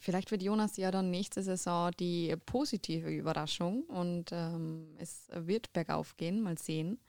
Vielleicht 0.00 0.30
wird 0.30 0.42
Jonas 0.42 0.76
ja 0.76 0.90
dann 0.90 1.10
nächste 1.10 1.42
Saison 1.42 1.90
die 1.98 2.34
positive 2.46 3.10
Überraschung 3.10 3.82
und 3.84 4.30
ähm, 4.32 4.94
es 4.98 5.28
wird 5.34 5.72
bergauf 5.72 6.16
gehen, 6.16 6.40
mal 6.40 6.56
sehen. 6.56 7.00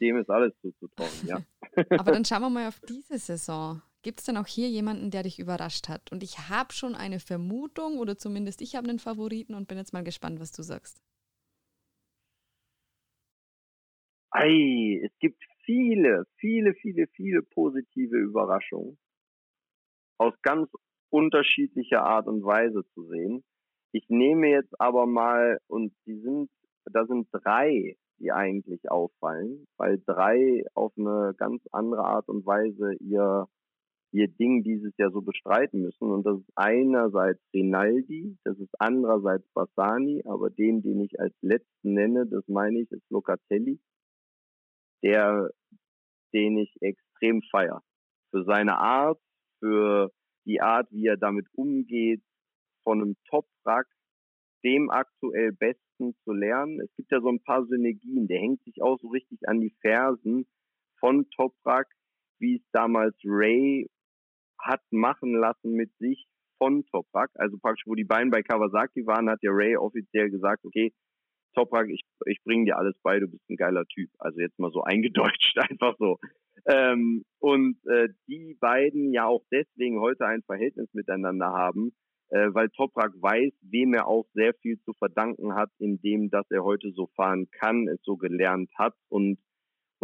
Dem 0.00 0.18
ist 0.18 0.28
alles 0.28 0.52
zuzutrauen, 0.60 1.10
ja. 1.26 1.38
Aber 1.98 2.12
dann 2.12 2.24
schauen 2.24 2.42
wir 2.42 2.50
mal 2.50 2.68
auf 2.68 2.80
diese 2.80 3.18
Saison. 3.18 3.80
Gibt 4.02 4.20
es 4.20 4.26
denn 4.26 4.36
auch 4.36 4.46
hier 4.46 4.68
jemanden, 4.68 5.10
der 5.10 5.22
dich 5.22 5.38
überrascht 5.38 5.88
hat? 5.88 6.12
Und 6.12 6.22
ich 6.22 6.50
habe 6.50 6.74
schon 6.74 6.94
eine 6.94 7.20
Vermutung 7.20 7.98
oder 7.98 8.18
zumindest 8.18 8.60
ich 8.60 8.76
habe 8.76 8.88
einen 8.88 8.98
Favoriten 8.98 9.54
und 9.54 9.66
bin 9.66 9.78
jetzt 9.78 9.94
mal 9.94 10.04
gespannt, 10.04 10.40
was 10.40 10.52
du 10.52 10.62
sagst. 10.62 11.00
Ei, 14.30 15.00
es 15.02 15.12
gibt 15.20 15.42
viele, 15.64 16.24
viele, 16.36 16.74
viele, 16.74 17.06
viele 17.08 17.42
positive 17.42 18.16
Überraschungen 18.16 18.98
aus 20.18 20.34
ganz 20.42 20.70
unterschiedlicher 21.10 22.04
Art 22.04 22.26
und 22.26 22.44
Weise 22.44 22.84
zu 22.94 23.04
sehen. 23.08 23.44
Ich 23.92 24.08
nehme 24.08 24.48
jetzt 24.48 24.80
aber 24.80 25.06
mal, 25.06 25.58
und 25.68 25.92
die 26.06 26.16
sind, 26.20 26.50
da 26.90 27.06
sind 27.06 27.28
drei, 27.32 27.96
die 28.18 28.32
eigentlich 28.32 28.90
auffallen, 28.90 29.66
weil 29.76 30.02
drei 30.06 30.64
auf 30.74 30.92
eine 30.96 31.34
ganz 31.36 31.62
andere 31.72 32.04
Art 32.04 32.28
und 32.28 32.44
Weise 32.46 32.94
ihr, 33.00 33.46
ihr 34.12 34.28
Ding 34.28 34.62
dieses 34.62 34.96
Jahr 34.98 35.10
so 35.10 35.20
bestreiten 35.20 35.82
müssen. 35.82 36.10
Und 36.10 36.24
das 36.24 36.38
ist 36.38 36.50
einerseits 36.56 37.40
Rinaldi, 37.52 38.36
das 38.44 38.58
ist 38.58 38.74
andererseits 38.78 39.46
Bassani, 39.52 40.22
aber 40.26 40.50
den, 40.50 40.82
den 40.82 41.00
ich 41.00 41.18
als 41.20 41.34
letzten 41.42 41.94
nenne, 41.94 42.26
das 42.26 42.46
meine 42.48 42.80
ich, 42.80 42.90
ist 42.90 43.08
Locatelli 43.10 43.78
der, 45.04 45.50
den 46.32 46.58
ich 46.58 46.74
extrem 46.80 47.42
feier. 47.50 47.82
Für 48.30 48.44
seine 48.44 48.78
Art, 48.78 49.20
für 49.60 50.10
die 50.46 50.60
Art, 50.60 50.88
wie 50.90 51.06
er 51.06 51.16
damit 51.16 51.46
umgeht, 51.52 52.22
von 52.82 53.00
einem 53.00 53.16
Top-Rack 53.28 53.86
dem 54.64 54.90
aktuell 54.90 55.52
Besten 55.52 56.16
zu 56.24 56.32
lernen. 56.32 56.80
Es 56.80 56.90
gibt 56.96 57.12
ja 57.12 57.20
so 57.20 57.28
ein 57.28 57.42
paar 57.42 57.66
Synergien. 57.66 58.26
Der 58.26 58.40
hängt 58.40 58.62
sich 58.64 58.82
auch 58.82 58.98
so 58.98 59.08
richtig 59.08 59.46
an 59.46 59.60
die 59.60 59.74
Fersen 59.80 60.46
von 60.98 61.28
Toprak, 61.30 61.86
wie 62.40 62.56
es 62.56 62.62
damals 62.72 63.14
Ray 63.24 63.88
hat 64.58 64.80
machen 64.90 65.34
lassen 65.34 65.72
mit 65.72 65.94
sich 65.98 66.26
von 66.56 66.84
Toprak. 66.86 67.30
Also 67.34 67.58
praktisch, 67.58 67.86
wo 67.86 67.94
die 67.94 68.04
beiden 68.04 68.30
bei 68.30 68.42
Kawasaki 68.42 69.06
waren, 69.06 69.28
hat 69.28 69.42
ja 69.42 69.50
Ray 69.52 69.76
offiziell 69.76 70.30
gesagt, 70.30 70.64
okay, 70.64 70.94
Toprak, 71.54 71.88
ich, 71.88 72.02
ich 72.26 72.42
bringe 72.44 72.66
dir 72.66 72.78
alles 72.78 72.96
bei, 73.02 73.18
du 73.18 73.28
bist 73.28 73.48
ein 73.48 73.56
geiler 73.56 73.84
Typ. 73.86 74.10
Also 74.18 74.40
jetzt 74.40 74.58
mal 74.58 74.70
so 74.72 74.82
eingedeutscht, 74.82 75.58
einfach 75.70 75.96
so. 75.98 76.18
Ähm, 76.66 77.24
und 77.40 77.76
äh, 77.86 78.08
die 78.26 78.56
beiden 78.60 79.12
ja 79.12 79.26
auch 79.26 79.44
deswegen 79.50 80.00
heute 80.00 80.26
ein 80.26 80.42
Verhältnis 80.42 80.88
miteinander 80.92 81.52
haben, 81.52 81.92
äh, 82.30 82.48
weil 82.52 82.70
Toprak 82.70 83.12
weiß, 83.20 83.52
wem 83.62 83.94
er 83.94 84.06
auch 84.06 84.26
sehr 84.32 84.54
viel 84.54 84.80
zu 84.80 84.92
verdanken 84.94 85.54
hat, 85.54 85.70
indem 85.78 86.30
dass 86.30 86.50
er 86.50 86.64
heute 86.64 86.90
so 86.92 87.08
fahren 87.16 87.48
kann, 87.50 87.88
es 87.88 88.00
so 88.02 88.16
gelernt 88.16 88.70
hat 88.78 88.94
und 89.08 89.38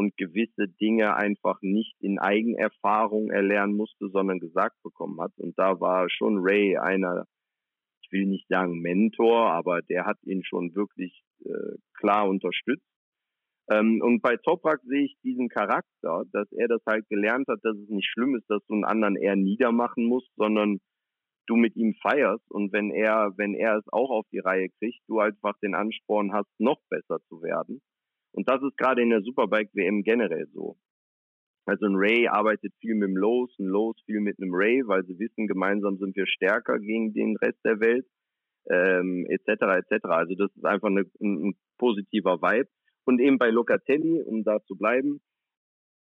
und 0.00 0.16
gewisse 0.16 0.66
Dinge 0.80 1.14
einfach 1.14 1.60
nicht 1.60 1.94
in 2.00 2.18
Eigenerfahrung 2.18 3.30
erlernen 3.30 3.76
musste, 3.76 4.08
sondern 4.08 4.38
gesagt 4.38 4.82
bekommen 4.82 5.20
hat. 5.20 5.32
Und 5.36 5.58
da 5.58 5.78
war 5.78 6.08
schon 6.08 6.38
Ray 6.38 6.78
einer, 6.78 7.26
ich 8.02 8.10
will 8.10 8.24
nicht 8.24 8.48
sagen 8.48 8.80
Mentor, 8.80 9.50
aber 9.52 9.82
der 9.82 10.06
hat 10.06 10.16
ihn 10.22 10.42
schon 10.42 10.74
wirklich 10.74 11.22
äh, 11.44 11.76
klar 11.94 12.28
unterstützt. 12.28 12.86
Ähm, 13.70 14.00
und 14.02 14.20
bei 14.20 14.36
Toprak 14.36 14.80
sehe 14.82 15.04
ich 15.04 15.16
diesen 15.22 15.48
Charakter, 15.48 16.24
dass 16.32 16.50
er 16.52 16.68
das 16.68 16.82
halt 16.86 17.08
gelernt 17.08 17.46
hat, 17.48 17.60
dass 17.62 17.76
es 17.76 17.88
nicht 17.88 18.08
schlimm 18.08 18.34
ist, 18.34 18.48
dass 18.50 18.64
du 18.66 18.74
einen 18.74 18.84
anderen 18.84 19.16
eher 19.16 19.36
niedermachen 19.36 20.04
musst, 20.04 20.30
sondern 20.36 20.80
du 21.46 21.56
mit 21.56 21.76
ihm 21.76 21.94
feierst 22.02 22.48
und 22.50 22.72
wenn 22.72 22.90
er, 22.90 23.32
wenn 23.36 23.54
er 23.54 23.78
es 23.78 23.84
auch 23.92 24.10
auf 24.10 24.26
die 24.32 24.38
Reihe 24.38 24.68
kriegt, 24.78 25.00
du 25.08 25.18
einfach 25.18 25.58
den 25.62 25.74
Ansporn 25.74 26.32
hast, 26.32 26.48
noch 26.58 26.80
besser 26.88 27.18
zu 27.28 27.42
werden. 27.42 27.80
Und 28.32 28.48
das 28.48 28.62
ist 28.62 28.76
gerade 28.76 29.02
in 29.02 29.10
der 29.10 29.22
Superbike 29.22 29.70
WM 29.74 30.02
generell 30.02 30.46
so. 30.52 30.76
Also 31.66 31.86
ein 31.86 31.96
Ray 31.96 32.28
arbeitet 32.28 32.72
viel 32.80 32.94
mit 32.94 33.08
dem 33.08 33.16
Los, 33.16 33.50
ein 33.58 33.66
Los 33.66 33.96
viel 34.06 34.20
mit 34.20 34.40
einem 34.40 34.54
Ray, 34.54 34.82
weil 34.86 35.04
sie 35.04 35.18
wissen, 35.18 35.46
gemeinsam 35.46 35.98
sind 35.98 36.16
wir 36.16 36.26
stärker 36.26 36.78
gegen 36.78 37.12
den 37.12 37.36
Rest 37.36 37.58
der 37.64 37.80
Welt, 37.80 38.06
ähm, 38.70 39.26
etc. 39.28 39.62
etc. 39.82 40.04
Also 40.06 40.34
das 40.34 40.54
ist 40.54 40.64
einfach 40.64 40.88
eine, 40.88 41.04
ein, 41.20 41.48
ein 41.48 41.54
positiver 41.78 42.40
Vibe. 42.40 42.68
Und 43.04 43.20
eben 43.20 43.38
bei 43.38 43.50
Locatelli, 43.50 44.22
um 44.22 44.44
da 44.44 44.62
zu 44.66 44.76
bleiben, 44.76 45.20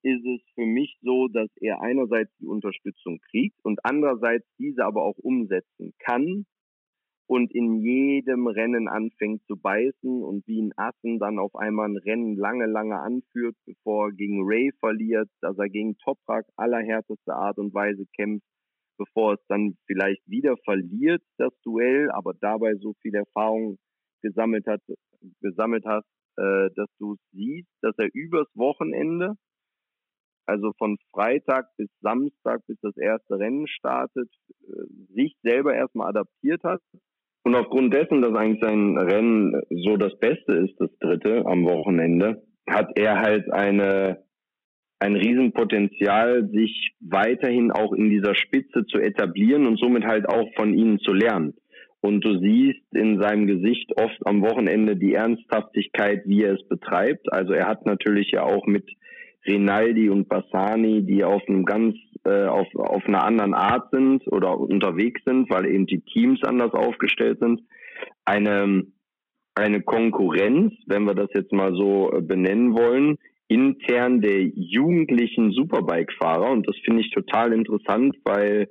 ist 0.02 0.24
es 0.24 0.40
für 0.54 0.66
mich 0.66 0.98
so, 1.02 1.28
dass 1.28 1.48
er 1.56 1.80
einerseits 1.80 2.30
die 2.38 2.46
Unterstützung 2.46 3.20
kriegt 3.30 3.58
und 3.64 3.80
andererseits 3.84 4.46
diese 4.58 4.84
aber 4.84 5.02
auch 5.02 5.18
umsetzen 5.18 5.94
kann 5.98 6.46
und 7.26 7.52
in 7.52 7.80
jedem 7.80 8.46
Rennen 8.46 8.88
anfängt 8.88 9.42
zu 9.46 9.56
beißen 9.56 10.22
und 10.22 10.46
wie 10.46 10.62
ein 10.62 10.72
Assen 10.76 11.18
dann 11.18 11.38
auf 11.38 11.54
einmal 11.56 11.88
ein 11.88 11.96
Rennen 11.96 12.36
lange, 12.36 12.66
lange 12.66 13.00
anführt, 13.00 13.56
bevor 13.64 14.08
er 14.08 14.12
gegen 14.12 14.44
Ray 14.44 14.70
verliert, 14.78 15.28
dass 15.40 15.58
er 15.58 15.68
gegen 15.68 15.98
Toprak 15.98 16.46
allerhärteste 16.56 17.34
Art 17.34 17.58
und 17.58 17.74
Weise 17.74 18.06
kämpft, 18.14 18.46
bevor 18.98 19.34
es 19.34 19.40
dann 19.48 19.76
vielleicht 19.86 20.22
wieder 20.26 20.56
verliert, 20.64 21.22
das 21.38 21.52
Duell, 21.62 22.10
aber 22.10 22.34
dabei 22.40 22.74
so 22.76 22.94
viel 23.02 23.14
Erfahrung 23.14 23.78
gesammelt 24.22 24.66
hat, 24.66 24.80
gesammelt 25.40 25.84
hat, 25.84 26.04
äh, 26.36 26.70
dass 26.74 26.88
du 26.98 27.16
siehst, 27.32 27.70
dass 27.82 27.94
er 27.98 28.08
übers 28.12 28.48
Wochenende 28.54 29.34
also 30.46 30.72
von 30.78 30.96
Freitag 31.12 31.66
bis 31.76 31.88
Samstag, 32.00 32.62
bis 32.66 32.78
das 32.80 32.96
erste 32.96 33.38
Rennen 33.38 33.66
startet, 33.66 34.30
äh, 34.62 35.14
sich 35.14 35.36
selber 35.42 35.74
erstmal 35.74 36.08
adaptiert 36.08 36.62
hat. 36.62 36.80
Und 37.44 37.54
aufgrund 37.54 37.94
dessen, 37.94 38.22
dass 38.22 38.34
eigentlich 38.34 38.62
sein 38.62 38.96
Rennen 38.96 39.60
so 39.70 39.96
das 39.96 40.18
Beste 40.18 40.52
ist, 40.52 40.74
das 40.80 40.90
dritte 40.98 41.44
am 41.46 41.64
Wochenende, 41.64 42.42
hat 42.68 42.96
er 42.96 43.20
halt 43.20 43.52
eine, 43.52 44.24
ein 44.98 45.14
Riesenpotenzial, 45.14 46.48
sich 46.52 46.92
weiterhin 47.00 47.70
auch 47.70 47.92
in 47.92 48.10
dieser 48.10 48.34
Spitze 48.34 48.86
zu 48.86 48.98
etablieren 48.98 49.66
und 49.66 49.78
somit 49.78 50.04
halt 50.04 50.28
auch 50.28 50.48
von 50.54 50.74
ihnen 50.74 50.98
zu 51.00 51.12
lernen. 51.12 51.54
Und 52.00 52.24
du 52.24 52.38
siehst 52.38 52.82
in 52.94 53.20
seinem 53.20 53.46
Gesicht 53.46 53.92
oft 53.98 54.18
am 54.26 54.42
Wochenende 54.42 54.96
die 54.96 55.14
Ernsthaftigkeit, 55.14 56.22
wie 56.26 56.44
er 56.44 56.54
es 56.54 56.68
betreibt. 56.68 57.32
Also 57.32 57.52
er 57.52 57.66
hat 57.66 57.84
natürlich 57.84 58.30
ja 58.30 58.42
auch 58.42 58.66
mit 58.66 58.88
Rinaldi 59.46 60.08
und 60.08 60.28
Bassani, 60.28 61.04
die 61.04 61.24
auf 61.24 61.42
einem 61.48 61.64
ganz 61.64 61.96
äh, 62.24 62.46
auf, 62.46 62.68
auf 62.74 63.04
einer 63.06 63.24
anderen 63.24 63.54
Art 63.54 63.90
sind 63.90 64.26
oder 64.28 64.58
unterwegs 64.58 65.20
sind, 65.24 65.50
weil 65.50 65.66
eben 65.66 65.86
die 65.86 66.00
Teams 66.00 66.42
anders 66.42 66.72
aufgestellt 66.72 67.38
sind, 67.40 67.60
eine 68.24 68.84
eine 69.56 69.80
Konkurrenz, 69.80 70.74
wenn 70.86 71.04
wir 71.04 71.14
das 71.14 71.30
jetzt 71.34 71.52
mal 71.52 71.72
so 71.72 72.12
äh, 72.12 72.20
benennen 72.20 72.74
wollen, 72.76 73.16
intern 73.48 74.20
der 74.20 74.42
jugendlichen 74.42 75.52
Superbike-Fahrer. 75.52 76.50
Und 76.50 76.68
das 76.68 76.76
finde 76.84 77.02
ich 77.02 77.10
total 77.10 77.52
interessant, 77.52 78.16
weil 78.24 78.68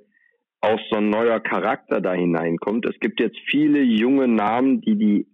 auch 0.60 0.80
so 0.90 0.96
ein 0.96 1.10
neuer 1.10 1.40
Charakter 1.40 2.00
da 2.00 2.12
hineinkommt. 2.12 2.86
Es 2.86 2.98
gibt 3.00 3.20
jetzt 3.20 3.38
viele 3.50 3.82
junge 3.82 4.28
Namen, 4.28 4.80
die 4.80 4.96
die 4.96 5.26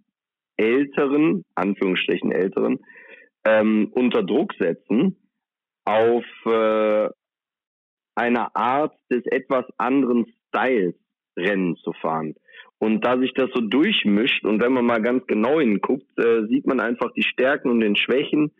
Älteren, 0.57 1.43
Anführungsstrichen 1.55 2.31
Älteren, 2.31 2.79
ähm, 3.45 3.91
unter 3.93 4.23
Druck 4.23 4.53
setzen 4.59 5.17
auf 5.85 6.23
äh, 6.45 7.09
einer 8.15 8.55
Art 8.55 8.95
des 9.11 9.25
etwas 9.25 9.65
anderen 9.77 10.25
Styles 10.47 10.95
Rennen 11.37 11.75
zu 11.77 11.93
fahren. 11.93 12.35
Und 12.77 13.05
da 13.05 13.17
sich 13.17 13.33
das 13.33 13.49
so 13.53 13.61
durchmischt 13.61 14.45
und 14.45 14.61
wenn 14.61 14.73
man 14.73 14.85
mal 14.85 15.01
ganz 15.01 15.25
genau 15.25 15.59
hinguckt, 15.59 16.07
äh, 16.17 16.45
sieht 16.47 16.67
man 16.67 16.79
einfach 16.79 17.11
die 17.13 17.23
Stärken 17.23 17.69
und 17.69 17.79
den 17.79 17.95
Schwächen 17.95 18.51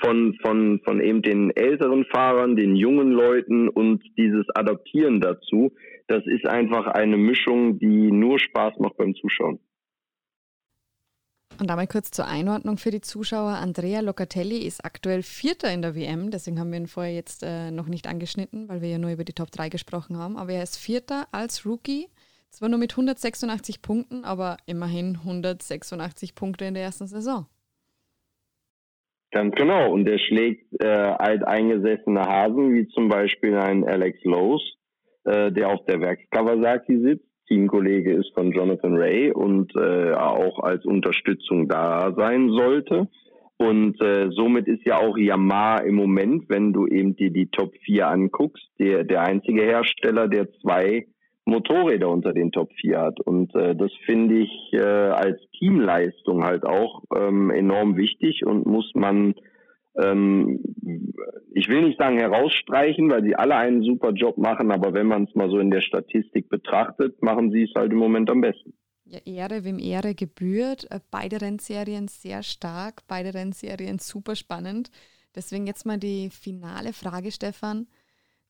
von, 0.00 0.34
von, 0.42 0.80
von 0.84 1.00
eben 1.00 1.22
den 1.22 1.50
älteren 1.56 2.04
Fahrern, 2.06 2.56
den 2.56 2.76
jungen 2.76 3.10
Leuten 3.10 3.68
und 3.68 4.02
dieses 4.16 4.46
Adaptieren 4.54 5.20
dazu. 5.20 5.72
Das 6.06 6.24
ist 6.26 6.46
einfach 6.46 6.86
eine 6.86 7.16
Mischung, 7.16 7.78
die 7.78 8.10
nur 8.10 8.38
Spaß 8.38 8.78
macht 8.78 8.96
beim 8.96 9.14
Zuschauen. 9.14 9.60
Und 11.60 11.70
einmal 11.70 11.86
kurz 11.86 12.10
zur 12.10 12.26
Einordnung 12.26 12.78
für 12.78 12.90
die 12.90 13.02
Zuschauer. 13.02 13.50
Andrea 13.50 14.00
Locatelli 14.00 14.58
ist 14.66 14.82
aktuell 14.82 15.22
Vierter 15.22 15.70
in 15.70 15.82
der 15.82 15.94
WM, 15.94 16.30
deswegen 16.30 16.58
haben 16.58 16.72
wir 16.72 16.78
ihn 16.78 16.86
vorher 16.86 17.12
jetzt 17.12 17.42
äh, 17.42 17.70
noch 17.70 17.86
nicht 17.86 18.06
angeschnitten, 18.06 18.66
weil 18.70 18.80
wir 18.80 18.88
ja 18.88 18.98
nur 18.98 19.10
über 19.10 19.24
die 19.24 19.34
Top 19.34 19.50
3 19.50 19.68
gesprochen 19.68 20.16
haben. 20.16 20.38
Aber 20.38 20.52
er 20.52 20.62
ist 20.62 20.78
Vierter 20.78 21.28
als 21.32 21.66
Rookie, 21.66 22.08
zwar 22.48 22.70
nur 22.70 22.78
mit 22.78 22.92
186 22.92 23.82
Punkten, 23.82 24.24
aber 24.24 24.56
immerhin 24.64 25.16
186 25.16 26.34
Punkte 26.34 26.64
in 26.64 26.72
der 26.72 26.82
ersten 26.82 27.06
Saison. 27.06 27.46
Ganz 29.32 29.54
genau. 29.54 29.92
Und 29.92 30.08
er 30.08 30.18
schlägt 30.18 30.66
äh, 30.82 30.86
alteingesessene 30.86 32.20
Hasen, 32.20 32.74
wie 32.74 32.88
zum 32.88 33.08
Beispiel 33.08 33.56
ein 33.56 33.84
Alex 33.84 34.22
Lowe's, 34.24 34.62
äh, 35.24 35.52
der 35.52 35.68
auf 35.68 35.84
der 35.86 36.00
Werks 36.00 36.24
Kawasaki 36.30 37.00
sitzt 37.00 37.30
Teamkollege 37.50 38.12
ist 38.14 38.32
von 38.32 38.52
Jonathan 38.52 38.96
Ray 38.96 39.32
und 39.32 39.74
äh, 39.74 40.12
auch 40.12 40.60
als 40.60 40.84
Unterstützung 40.86 41.68
da 41.68 42.14
sein 42.16 42.48
sollte. 42.50 43.08
Und 43.58 44.00
äh, 44.00 44.30
somit 44.30 44.68
ist 44.68 44.86
ja 44.86 44.98
auch 44.98 45.18
Yamaha 45.18 45.80
im 45.80 45.96
Moment, 45.96 46.48
wenn 46.48 46.72
du 46.72 46.86
eben 46.86 47.16
dir 47.16 47.30
die 47.30 47.48
Top 47.48 47.74
4 47.84 48.08
anguckst, 48.08 48.64
der, 48.78 49.04
der 49.04 49.22
einzige 49.22 49.62
Hersteller, 49.62 50.28
der 50.28 50.50
zwei 50.62 51.08
Motorräder 51.44 52.08
unter 52.08 52.32
den 52.32 52.52
Top 52.52 52.70
4 52.80 52.98
hat. 52.98 53.20
Und 53.20 53.54
äh, 53.54 53.74
das 53.74 53.90
finde 54.04 54.38
ich 54.38 54.72
äh, 54.72 54.80
als 54.80 55.40
Teamleistung 55.58 56.44
halt 56.44 56.64
auch 56.64 57.02
ähm, 57.16 57.50
enorm 57.50 57.96
wichtig 57.96 58.44
und 58.46 58.66
muss 58.66 58.90
man 58.94 59.34
ähm, 59.96 60.60
ich 61.52 61.68
will 61.68 61.82
nicht 61.82 61.98
sagen 61.98 62.18
herausstreichen, 62.18 63.10
weil 63.10 63.24
sie 63.24 63.34
alle 63.34 63.56
einen 63.56 63.82
super 63.82 64.12
Job 64.12 64.38
machen, 64.38 64.70
aber 64.70 64.94
wenn 64.94 65.06
man 65.06 65.24
es 65.24 65.34
mal 65.34 65.50
so 65.50 65.58
in 65.58 65.70
der 65.70 65.80
Statistik 65.80 66.48
betrachtet, 66.48 67.22
machen 67.22 67.50
sie 67.50 67.64
es 67.64 67.70
halt 67.76 67.92
im 67.92 67.98
Moment 67.98 68.30
am 68.30 68.40
besten. 68.40 68.74
Ja, 69.04 69.18
Ehre, 69.24 69.64
wem 69.64 69.78
Ehre 69.78 70.14
gebührt. 70.14 70.88
Äh, 70.90 71.00
beide 71.10 71.40
Rennserien 71.40 72.06
sehr 72.06 72.42
stark, 72.42 73.02
beide 73.08 73.34
Rennserien 73.34 73.98
super 73.98 74.36
spannend. 74.36 74.90
Deswegen 75.34 75.66
jetzt 75.66 75.84
mal 75.84 75.98
die 75.98 76.30
finale 76.30 76.92
Frage, 76.92 77.32
Stefan. 77.32 77.88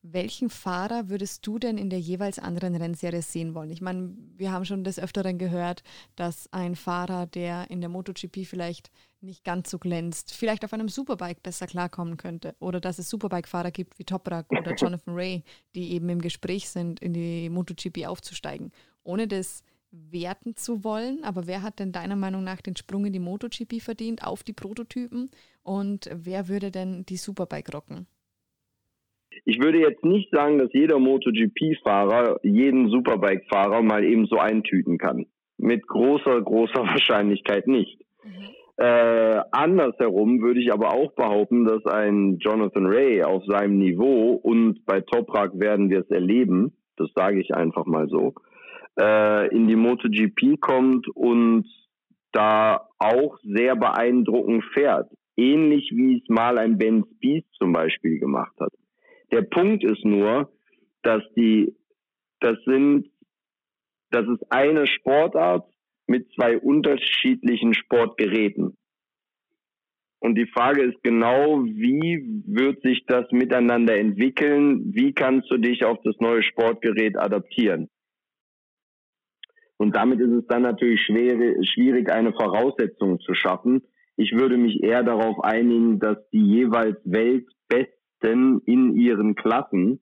Welchen 0.03 0.49
Fahrer 0.49 1.11
würdest 1.11 1.47
du 1.47 1.59
denn 1.59 1.77
in 1.77 1.91
der 1.91 2.01
jeweils 2.01 2.39
anderen 2.39 2.75
Rennserie 2.75 3.21
sehen 3.21 3.55
wollen? 3.55 3.69
Ich 3.69 3.83
meine, 3.83 4.15
wir 4.37 4.51
haben 4.51 4.65
schon 4.65 4.83
des 4.83 4.99
Öfteren 4.99 5.37
gehört, 5.37 5.83
dass 6.17 6.51
ein 6.55 6.75
Fahrer, 6.75 7.27
der 7.27 7.71
in 7.71 7.83
der 7.83 7.91
MotoGP 7.91 8.47
vielleicht 8.47 8.91
nicht 9.21 9.45
ganz 9.45 9.71
so 9.71 9.79
glänzt, 9.79 10.33
vielleicht 10.33 10.65
auf 10.65 10.73
einem 10.73 10.89
Superbike 10.89 11.43
besser 11.43 11.67
klarkommen 11.67 12.17
könnte. 12.17 12.57
Oder 12.61 12.81
dass 12.81 12.99
es 12.99 13.11
Superbike-Fahrer 13.11 13.73
gibt 13.73 13.99
wie 13.99 14.05
Toprak 14.05 14.51
oder 14.51 14.75
Jonathan 14.77 15.15
Ray, 15.15 15.45
die 15.75 15.93
eben 15.93 16.09
im 16.09 16.23
Gespräch 16.23 16.71
sind, 16.71 17.01
in 17.01 17.13
die 17.13 17.51
MotoGP 17.51 18.07
aufzusteigen. 18.07 18.73
Ohne 19.03 19.29
das 19.29 19.63
werten 19.91 20.57
zu 20.57 20.83
wollen, 20.83 21.25
aber 21.25 21.47
wer 21.47 21.61
hat 21.61 21.79
denn 21.79 21.93
deiner 21.93 22.17
Meinung 22.17 22.43
nach 22.43 22.63
den 22.63 22.77
Sprung 22.77 23.05
in 23.05 23.13
die 23.13 23.19
MotoGP 23.19 23.83
verdient 23.83 24.23
auf 24.25 24.45
die 24.45 24.55
Prototypen 24.55 25.31
und 25.63 26.09
wer 26.11 26.49
würde 26.49 26.71
denn 26.71 27.05
die 27.05 27.19
Superbike 27.19 27.75
rocken? 27.75 28.07
Ich 29.45 29.63
würde 29.63 29.79
jetzt 29.79 30.05
nicht 30.05 30.31
sagen, 30.31 30.59
dass 30.59 30.73
jeder 30.73 30.99
MotoGP-Fahrer 30.99 32.41
jeden 32.43 32.91
Superbike-Fahrer 32.91 33.83
mal 33.83 34.05
eben 34.05 34.27
so 34.27 34.37
eintüten 34.37 34.99
kann. 34.99 35.27
Mit 35.59 35.87
großer, 35.87 36.41
großer 36.43 36.83
Wahrscheinlichkeit 36.85 37.67
nicht. 37.67 38.01
Mhm. 38.25 38.51
Äh, 38.81 39.43
andersherum 39.53 40.41
würde 40.41 40.61
ich 40.61 40.73
aber 40.73 40.95
auch 40.95 41.13
behaupten, 41.13 41.67
dass 41.67 41.85
ein 41.85 42.39
Jonathan 42.39 42.87
Ray 42.87 43.23
auf 43.23 43.45
seinem 43.47 43.79
Niveau 43.79 44.33
und 44.43 44.87
bei 44.87 45.03
Toprak 45.03 45.59
werden 45.61 45.91
wir 45.91 46.01
es 46.01 46.11
erleben, 46.11 46.73
das 46.97 47.11
sage 47.15 47.41
ich 47.41 47.55
einfach 47.55 47.85
mal 47.85 48.09
so, 48.09 48.33
äh, 48.99 49.55
in 49.55 49.69
die 49.69 49.77
MotoGP 49.77 50.59
kommt 50.61 51.09
und 51.15 51.67
da 52.33 52.89
auch 52.99 53.39
sehr 53.43 53.77
beeindruckend 53.77 54.65
fährt. 54.73 55.11
Ähnlich 55.37 55.91
wie 55.95 56.23
es 56.23 56.29
mal 56.29 56.59
ein 56.59 56.79
Ben 56.79 57.05
Spies 57.17 57.45
zum 57.59 57.73
Beispiel 57.73 58.19
gemacht 58.19 58.55
hat. 58.61 58.73
Der 59.33 59.43
Punkt 59.43 59.85
ist 59.85 60.05
nur, 60.05 60.53
dass 61.03 61.23
die, 61.37 61.75
das 62.41 62.57
sind, 62.65 63.09
das 64.11 64.27
ist 64.29 64.51
eine 64.51 64.87
Sportart 64.87 65.71
mit 66.07 66.29
zwei 66.35 66.59
unterschiedlichen 66.59 67.75
Sportgeräten. 67.75 68.77
Und 70.19 70.35
die 70.35 70.47
Frage 70.47 70.83
ist 70.83 71.03
genau, 71.03 71.65
wie 71.65 72.43
wird 72.47 72.83
sich 72.83 73.07
das 73.07 73.31
miteinander 73.31 73.97
entwickeln? 73.97 74.95
Wie 74.95 75.13
kannst 75.15 75.51
du 75.51 75.57
dich 75.57 75.85
auf 75.85 75.99
das 76.05 76.17
neue 76.19 76.43
Sportgerät 76.43 77.17
adaptieren? 77.17 77.89
Und 79.79 79.97
damit 79.97 80.21
ist 80.21 80.33
es 80.33 80.47
dann 80.47 80.63
natürlich 80.63 81.01
schwer, 81.01 81.55
schwierig, 81.65 82.11
eine 82.11 82.35
Voraussetzung 82.35 83.19
zu 83.21 83.33
schaffen. 83.33 83.83
Ich 84.17 84.33
würde 84.33 84.59
mich 84.59 84.83
eher 84.83 85.03
darauf 85.03 85.43
einigen, 85.43 85.99
dass 85.99 86.19
die 86.31 86.45
jeweils 86.45 86.99
Weltbesten 88.21 88.61
in 88.67 88.97
ihren 88.97 89.35
Klassen 89.35 90.01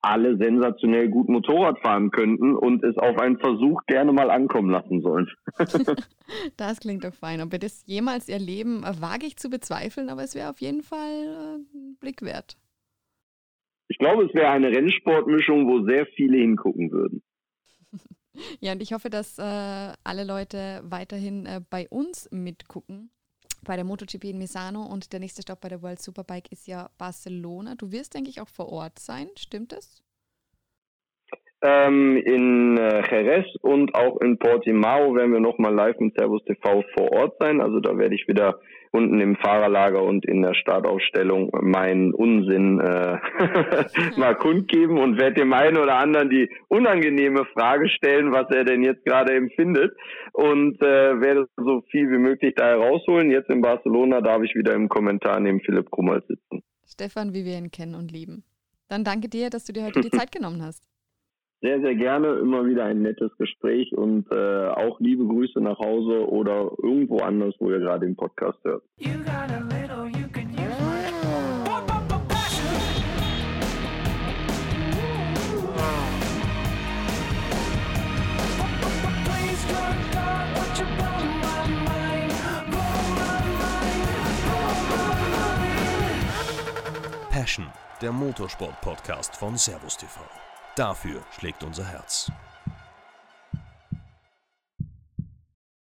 alle 0.00 0.36
sensationell 0.36 1.08
gut 1.08 1.28
Motorrad 1.28 1.80
fahren 1.80 2.12
könnten 2.12 2.54
und 2.54 2.84
es 2.84 2.96
auf 2.98 3.18
einen 3.18 3.38
Versuch 3.40 3.82
gerne 3.86 4.12
mal 4.12 4.30
ankommen 4.30 4.70
lassen 4.70 5.02
sollen. 5.02 5.28
das 6.56 6.78
klingt 6.78 7.02
doch 7.02 7.14
fein. 7.14 7.40
Ob 7.40 7.50
wir 7.50 7.58
das 7.58 7.82
jemals 7.84 8.28
erleben, 8.28 8.84
wage 9.00 9.26
ich 9.26 9.36
zu 9.36 9.50
bezweifeln, 9.50 10.08
aber 10.08 10.22
es 10.22 10.36
wäre 10.36 10.50
auf 10.50 10.60
jeden 10.60 10.82
Fall 10.82 11.24
äh, 11.24 11.76
ein 11.76 11.96
Blick 11.98 12.22
wert. 12.22 12.56
Ich 13.88 13.98
glaube, 13.98 14.26
es 14.26 14.34
wäre 14.34 14.50
eine 14.50 14.68
Rennsportmischung, 14.68 15.66
wo 15.66 15.84
sehr 15.84 16.06
viele 16.14 16.38
hingucken 16.38 16.90
würden. 16.90 17.22
Ja, 18.60 18.70
und 18.70 18.80
ich 18.80 18.92
hoffe, 18.92 19.10
dass 19.10 19.36
äh, 19.36 19.42
alle 19.42 20.22
Leute 20.22 20.80
weiterhin 20.84 21.44
äh, 21.44 21.60
bei 21.68 21.88
uns 21.88 22.28
mitgucken 22.30 23.10
bei 23.62 23.76
der 23.76 23.84
MotoGP 23.84 24.24
in 24.24 24.38
Misano 24.38 24.84
und 24.84 25.12
der 25.12 25.20
nächste 25.20 25.42
Stopp 25.42 25.60
bei 25.60 25.68
der 25.68 25.82
World 25.82 26.00
Superbike 26.00 26.50
ist 26.52 26.66
ja 26.66 26.90
Barcelona. 26.98 27.74
Du 27.74 27.90
wirst, 27.90 28.14
denke 28.14 28.30
ich, 28.30 28.40
auch 28.40 28.48
vor 28.48 28.68
Ort 28.68 28.98
sein, 28.98 29.28
stimmt 29.36 29.72
es? 29.72 30.02
Ähm, 31.60 32.16
in 32.16 32.78
äh, 32.78 33.02
Jerez 33.10 33.46
und 33.62 33.92
auch 33.94 34.20
in 34.20 34.38
Portimao 34.38 35.16
werden 35.16 35.32
wir 35.32 35.40
nochmal 35.40 35.74
live 35.74 35.98
mit 35.98 36.14
Servus 36.16 36.44
TV 36.44 36.84
vor 36.96 37.12
Ort 37.12 37.34
sein. 37.40 37.60
Also 37.60 37.80
da 37.80 37.98
werde 37.98 38.14
ich 38.14 38.28
wieder 38.28 38.60
unten 38.92 39.20
im 39.20 39.36
Fahrerlager 39.36 40.02
und 40.02 40.24
in 40.24 40.42
der 40.42 40.54
Startaufstellung 40.54 41.50
meinen 41.60 42.14
Unsinn 42.14 42.80
äh, 42.80 43.18
mal 44.16 44.34
kundgeben 44.36 44.98
und 44.98 45.18
werde 45.18 45.40
dem 45.40 45.52
einen 45.52 45.76
oder 45.78 45.96
anderen 45.96 46.30
die 46.30 46.48
unangenehme 46.68 47.44
Frage 47.46 47.88
stellen, 47.88 48.32
was 48.32 48.48
er 48.50 48.64
denn 48.64 48.82
jetzt 48.82 49.04
gerade 49.04 49.34
empfindet 49.34 49.96
und 50.32 50.80
äh, 50.80 51.20
werde 51.20 51.48
so 51.56 51.82
viel 51.90 52.10
wie 52.10 52.18
möglich 52.18 52.54
da 52.56 52.66
herausholen. 52.68 53.30
Jetzt 53.30 53.50
in 53.50 53.60
Barcelona 53.60 54.20
darf 54.20 54.42
ich 54.42 54.54
wieder 54.54 54.74
im 54.74 54.88
Kommentar 54.88 55.40
neben 55.40 55.60
Philipp 55.60 55.90
Krummel 55.90 56.22
sitzen. 56.28 56.62
Stefan, 56.86 57.34
wie 57.34 57.44
wir 57.44 57.58
ihn 57.58 57.70
kennen 57.70 57.94
und 57.94 58.10
lieben. 58.10 58.44
Dann 58.88 59.04
danke 59.04 59.28
dir, 59.28 59.50
dass 59.50 59.64
du 59.64 59.72
dir 59.72 59.84
heute 59.84 60.00
die 60.00 60.10
Zeit 60.16 60.32
genommen 60.32 60.62
hast. 60.62 60.87
Sehr, 61.60 61.80
sehr 61.80 61.96
gerne. 61.96 62.34
Immer 62.38 62.66
wieder 62.66 62.84
ein 62.84 63.02
nettes 63.02 63.36
Gespräch 63.36 63.92
und 63.92 64.30
äh, 64.30 64.68
auch 64.68 65.00
liebe 65.00 65.26
Grüße 65.26 65.60
nach 65.60 65.78
Hause 65.78 66.28
oder 66.28 66.70
irgendwo 66.80 67.18
anders, 67.18 67.54
wo 67.58 67.70
ihr 67.70 67.80
gerade 67.80 68.06
den 68.06 68.14
Podcast 68.14 68.58
hört. 68.62 68.84
Passion, 87.30 87.66
der 88.00 88.12
Motorsport-Podcast 88.12 89.36
von 89.36 89.56
Servus 89.56 89.96
TV. 89.96 90.20
Dafür 90.78 91.22
schlägt 91.32 91.64
unser 91.64 91.84
Herz. 91.84 92.30